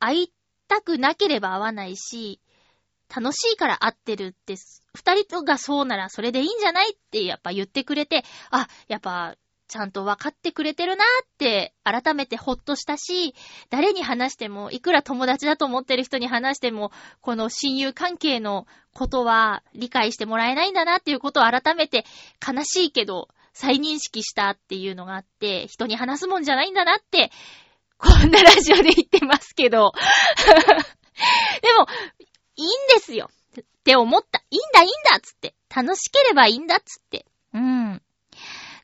[0.00, 0.32] 会い
[0.68, 2.42] たくなければ会わないし、
[3.14, 4.56] 楽しいから会ってるって、
[4.94, 9.36] 二人がそうならそれでいいんじゃないってやっぱ言ってくれて、あ、やっぱ
[9.68, 13.34] ちゃんと分かってくれてるなって改めてほっとしたし、
[13.70, 16.90] 誰に話しても、いくら友達だと思ってる人に話しても、
[17.20, 22.04] この親友関係のことは理解してもらえないんだなっていうことを改めて
[22.46, 27.30] 悲しいけど再認識したっていうのがあって、人に話すもんじゃないんだなって、
[27.98, 29.92] こんなラジオで言ってますけど。
[31.60, 31.86] でも、
[32.58, 34.40] いいんですよって思った。
[34.50, 35.54] いいんだいいんだつって。
[35.74, 37.24] 楽しければいいんだっつって。
[37.54, 38.02] うん。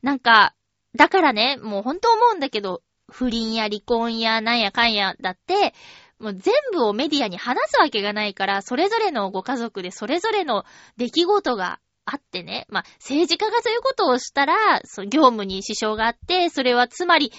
[0.03, 0.55] なんか、
[0.95, 5.75] だからね、もうほんと思うんだけど、不倫や離婚やなんやかんやだって、
[6.19, 10.65] もう全部をメディアに話すわけがないから、それぞれのご家族でそれぞれの
[10.97, 12.67] 出来事があってね。
[12.69, 17.33] まあ、政治家がそういうことをしたら、その業務に支障があって、それはつまり、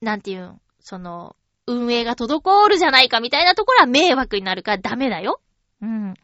[0.00, 1.36] なんていうん、その、
[1.68, 5.40] 運営が滞るじゃないかみたいなところは迷惑になるからダメだよ。
[5.82, 6.14] うん。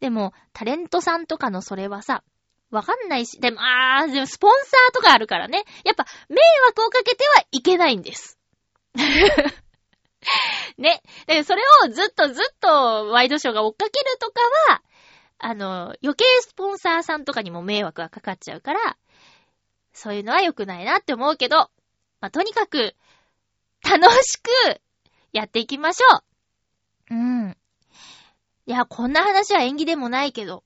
[0.00, 2.22] でも、タレントさんとかのそれはさ、
[2.70, 5.64] わかんないし、でも、あー、でもスポンサーとかあるからね。
[5.84, 6.36] やっぱ、迷
[6.68, 8.38] 惑をかけてはいけないんです。
[10.78, 11.02] ね。
[11.26, 14.40] で、それをずっとずっとワイドショーが追っかけるとか
[14.70, 14.82] は、
[15.38, 18.96] あの、余計スポンサーさんとかにも迷惑がかかっちゃうから、
[19.92, 21.56] そういうのは良くないなって思うけど、
[22.20, 22.94] まあ、とにかく、
[23.82, 24.48] 楽しく
[25.32, 26.22] やっていきましょ
[27.10, 27.14] う。
[27.14, 27.56] うん。
[28.66, 30.62] いや、こんな話は縁起でもないけど、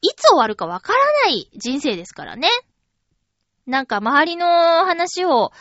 [0.00, 2.48] いつ終わるかわからない人生ですからね。
[3.66, 4.46] なんか周りの
[4.84, 5.52] 話を、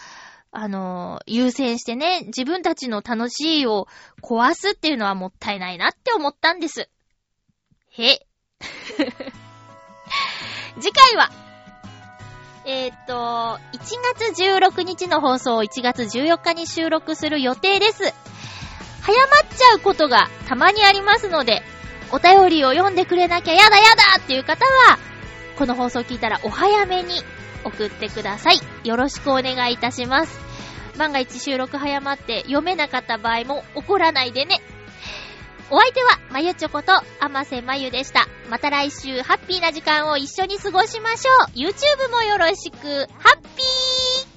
[0.51, 3.88] あの、優先してね、自分たちの楽しいを
[4.22, 6.89] 壊すっていうのはもったいないなって思ったんです。
[7.89, 8.26] へ。
[10.80, 11.30] 次回は、
[12.68, 13.80] えー、っと、1
[14.34, 18.11] 月16日の放送を1月14日に収録する予定です。
[19.03, 21.61] 早まっちゃうことがたまにありますので、
[22.11, 24.97] お便りを読んでくれなきゃやだやだっていう方は、
[25.59, 27.22] この放送聞いたらお早めに
[27.63, 28.59] 送ってください。
[28.84, 30.39] よろしくお願いいたします。
[30.97, 34.59] 万が一収録早まって読めなかった場合も怒らないでね。
[35.72, 38.28] お相手は、まゆちょこと、あませまゆでした。
[38.49, 41.57] また来週、ハッピーな時間を一緒に過ごしましょう。
[41.57, 44.36] YouTube もよろしく、ハッピー。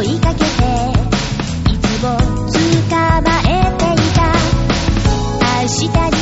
[0.00, 0.44] 追いかけて、
[1.70, 4.20] いつも捕まえていた。
[5.62, 6.19] 明日に